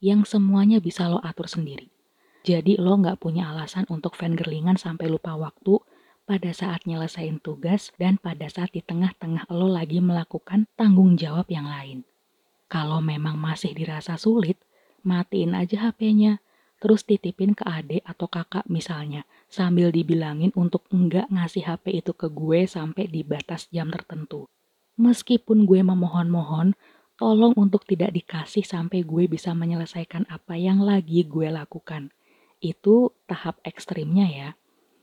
yang 0.00 0.24
semuanya 0.24 0.80
bisa 0.80 1.04
lo 1.12 1.20
atur 1.20 1.44
sendiri. 1.44 1.92
Jadi 2.40 2.80
lo 2.80 2.96
nggak 2.96 3.20
punya 3.20 3.52
alasan 3.52 3.84
untuk 3.92 4.16
fangirlingan 4.16 4.80
sampai 4.80 5.12
lupa 5.12 5.36
waktu, 5.36 5.84
pada 6.24 6.48
saat 6.56 6.88
nyelesain 6.88 7.44
tugas 7.44 7.92
dan 8.00 8.16
pada 8.16 8.48
saat 8.48 8.72
di 8.72 8.80
tengah-tengah 8.80 9.52
lo 9.52 9.68
lagi 9.68 10.00
melakukan 10.00 10.64
tanggung 10.80 11.20
jawab 11.20 11.52
yang 11.52 11.68
lain. 11.68 12.08
Kalau 12.72 13.04
memang 13.04 13.36
masih 13.36 13.76
dirasa 13.76 14.16
sulit, 14.16 14.56
matiin 15.04 15.52
aja 15.52 15.92
HP-nya, 15.92 16.40
terus 16.80 17.04
titipin 17.04 17.52
ke 17.52 17.68
adik 17.68 18.00
atau 18.08 18.32
kakak 18.32 18.64
misalnya, 18.64 19.28
sambil 19.46 19.94
dibilangin 19.94 20.50
untuk 20.58 20.86
enggak 20.90 21.30
ngasih 21.30 21.64
HP 21.64 22.02
itu 22.02 22.12
ke 22.12 22.26
gue 22.30 22.66
sampai 22.66 23.06
di 23.06 23.22
batas 23.22 23.70
jam 23.70 23.88
tertentu. 23.88 24.50
Meskipun 24.96 25.68
gue 25.68 25.80
memohon-mohon, 25.84 26.72
tolong 27.16 27.52
untuk 27.56 27.84
tidak 27.84 28.12
dikasih 28.12 28.64
sampai 28.64 29.04
gue 29.04 29.28
bisa 29.28 29.52
menyelesaikan 29.56 30.28
apa 30.28 30.56
yang 30.56 30.84
lagi 30.84 31.24
gue 31.24 31.48
lakukan. 31.48 32.12
Itu 32.60 33.12
tahap 33.28 33.60
ekstrimnya 33.64 34.26
ya. 34.28 34.50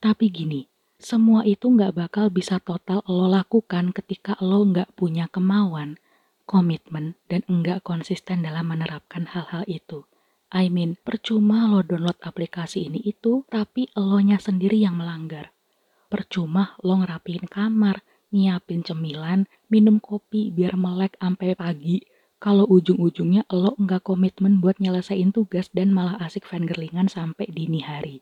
Tapi 0.01 0.29
gini, 0.33 0.67
semua 1.03 1.43
itu 1.43 1.67
nggak 1.67 1.93
bakal 1.99 2.31
bisa 2.31 2.63
total 2.63 3.03
lo 3.05 3.27
lakukan 3.27 3.91
ketika 3.91 4.39
lo 4.39 4.63
nggak 4.63 4.95
punya 4.95 5.27
kemauan, 5.27 5.99
komitmen, 6.47 7.19
dan 7.27 7.43
enggak 7.51 7.83
konsisten 7.83 8.39
dalam 8.45 8.71
menerapkan 8.71 9.27
hal-hal 9.27 9.67
itu. 9.67 10.07
I 10.53 10.69
mean, 10.69 10.93
percuma 11.01 11.65
lo 11.65 11.81
download 11.81 12.21
aplikasi 12.21 12.85
ini 12.85 13.01
itu, 13.01 13.41
tapi 13.49 13.89
nya 14.21 14.37
sendiri 14.37 14.77
yang 14.77 14.93
melanggar. 15.01 15.49
Percuma 16.07 16.77
lo 16.85 17.01
ngerapiin 17.01 17.49
kamar, 17.49 18.05
nyiapin 18.29 18.85
cemilan, 18.85 19.49
minum 19.73 19.97
kopi 19.97 20.53
biar 20.53 20.77
melek 20.77 21.17
sampai 21.17 21.57
pagi, 21.57 22.05
kalau 22.37 22.69
ujung-ujungnya 22.69 23.49
lo 23.49 23.73
nggak 23.81 24.05
komitmen 24.05 24.61
buat 24.61 24.77
nyelesain 24.77 25.33
tugas 25.33 25.73
dan 25.73 25.89
malah 25.89 26.21
asik 26.21 26.45
fangirlingan 26.45 27.09
sampai 27.09 27.49
dini 27.49 27.81
hari 27.81 28.21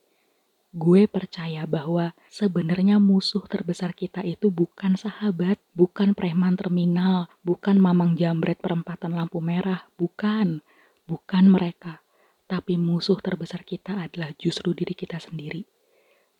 gue 0.71 1.03
percaya 1.03 1.67
bahwa 1.67 2.15
sebenarnya 2.31 2.95
musuh 2.95 3.43
terbesar 3.43 3.91
kita 3.91 4.23
itu 4.23 4.47
bukan 4.47 4.95
sahabat, 4.95 5.59
bukan 5.75 6.15
preman 6.15 6.55
terminal, 6.55 7.27
bukan 7.43 7.75
mamang 7.75 8.15
jambret 8.15 8.55
perempatan 8.55 9.11
lampu 9.11 9.43
merah, 9.43 9.83
bukan, 9.99 10.63
bukan 11.03 11.45
mereka. 11.51 11.99
Tapi 12.51 12.75
musuh 12.75 13.15
terbesar 13.23 13.63
kita 13.63 13.95
adalah 13.95 14.35
justru 14.35 14.75
diri 14.75 14.91
kita 14.91 15.23
sendiri. 15.23 15.63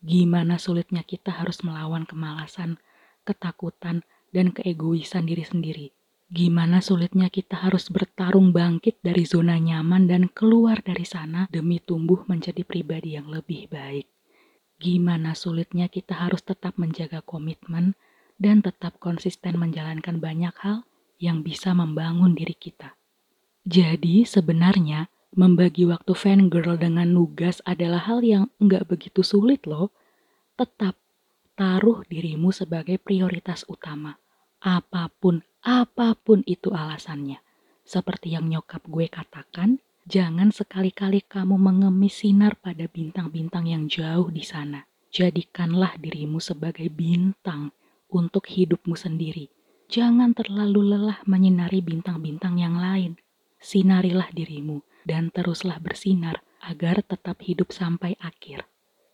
Gimana 0.04 0.60
sulitnya 0.60 1.00
kita 1.00 1.32
harus 1.32 1.64
melawan 1.64 2.04
kemalasan, 2.04 2.76
ketakutan, 3.24 4.04
dan 4.28 4.52
keegoisan 4.52 5.24
diri 5.24 5.48
sendiri. 5.48 5.88
Gimana 6.28 6.84
sulitnya 6.84 7.32
kita 7.32 7.56
harus 7.64 7.88
bertarung 7.88 8.52
bangkit 8.52 9.00
dari 9.00 9.24
zona 9.24 9.56
nyaman 9.56 10.04
dan 10.04 10.28
keluar 10.28 10.84
dari 10.84 11.08
sana 11.08 11.48
demi 11.48 11.80
tumbuh 11.80 12.28
menjadi 12.28 12.60
pribadi 12.60 13.16
yang 13.16 13.32
lebih 13.32 13.72
baik 13.72 14.12
gimana 14.82 15.38
sulitnya 15.38 15.86
kita 15.86 16.18
harus 16.18 16.42
tetap 16.42 16.74
menjaga 16.74 17.22
komitmen 17.22 17.94
dan 18.42 18.66
tetap 18.66 18.98
konsisten 18.98 19.54
menjalankan 19.54 20.18
banyak 20.18 20.50
hal 20.58 20.82
yang 21.22 21.46
bisa 21.46 21.70
membangun 21.70 22.34
diri 22.34 22.58
kita. 22.58 22.98
Jadi 23.62 24.26
sebenarnya 24.26 25.06
membagi 25.32 25.88
waktu 25.88 26.12
fan 26.12 26.52
girl 26.52 26.76
dengan 26.76 27.08
nugas 27.08 27.64
adalah 27.64 28.04
hal 28.04 28.20
yang 28.20 28.52
nggak 28.60 28.88
begitu 28.88 29.24
sulit 29.24 29.64
loh. 29.64 29.88
Tetap 30.56 30.96
taruh 31.56 32.04
dirimu 32.04 32.52
sebagai 32.52 33.00
prioritas 33.00 33.64
utama. 33.68 34.20
Apa 34.62 35.08
pun, 35.08 35.40
apa 35.64 36.14
pun 36.14 36.44
itu 36.44 36.70
alasannya. 36.70 37.40
Seperti 37.82 38.36
yang 38.36 38.46
nyokap 38.46 38.84
gue 38.86 39.08
katakan, 39.10 39.82
Jangan 40.02 40.50
sekali-kali 40.50 41.22
kamu 41.22 41.62
mengemis 41.62 42.26
sinar 42.26 42.58
pada 42.58 42.90
bintang-bintang 42.90 43.70
yang 43.70 43.86
jauh 43.86 44.34
di 44.34 44.42
sana. 44.42 44.82
Jadikanlah 45.14 45.94
dirimu 45.94 46.42
sebagai 46.42 46.90
bintang 46.90 47.70
untuk 48.10 48.50
hidupmu 48.50 48.98
sendiri. 48.98 49.46
Jangan 49.86 50.34
terlalu 50.34 50.90
lelah 50.90 51.22
menyinari 51.22 51.78
bintang-bintang 51.86 52.58
yang 52.58 52.82
lain. 52.82 53.14
Sinarilah 53.62 54.34
dirimu 54.34 54.82
dan 55.08 55.34
teruslah 55.34 55.78
bersinar 55.78 56.40
agar 56.62 57.02
tetap 57.02 57.42
hidup 57.42 57.74
sampai 57.74 58.14
akhir. 58.22 58.66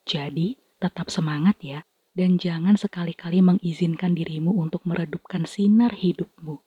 Jadi, 0.05 0.57
tetap 0.79 1.09
semangat 1.09 1.59
ya, 1.61 1.85
dan 2.13 2.37
jangan 2.37 2.77
sekali-kali 2.77 3.41
mengizinkan 3.45 4.17
dirimu 4.17 4.57
untuk 4.57 4.85
meredupkan 4.89 5.45
sinar 5.45 5.97
hidupmu. 5.97 6.61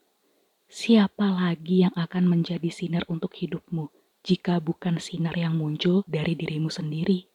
Siapa 0.71 1.27
lagi 1.27 1.83
yang 1.87 1.93
akan 1.97 2.27
menjadi 2.29 2.69
sinar 2.71 3.03
untuk 3.11 3.35
hidupmu? 3.35 3.91
jika 4.21 4.61
bukan 4.61 5.01
sinar 5.01 5.33
yang 5.33 5.57
muncul 5.57 6.05
dari 6.05 6.37
dirimu 6.37 6.69
sendiri. 6.69 7.25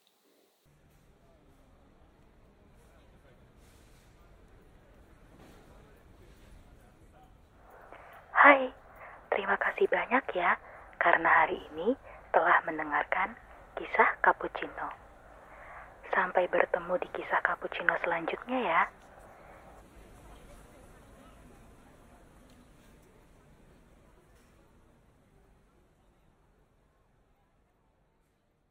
Hai, 8.31 8.71
terima 9.35 9.59
kasih 9.59 9.91
banyak 9.91 10.25
ya 10.39 10.55
karena 11.07 11.31
hari 11.31 11.63
ini 11.71 11.95
telah 12.35 12.59
mendengarkan 12.67 13.39
kisah 13.79 14.19
cappuccino. 14.27 14.91
Sampai 16.11 16.51
bertemu 16.51 16.99
di 16.99 17.07
kisah 17.15 17.39
cappuccino 17.47 17.95
selanjutnya 18.03 18.59
ya. 18.59 18.83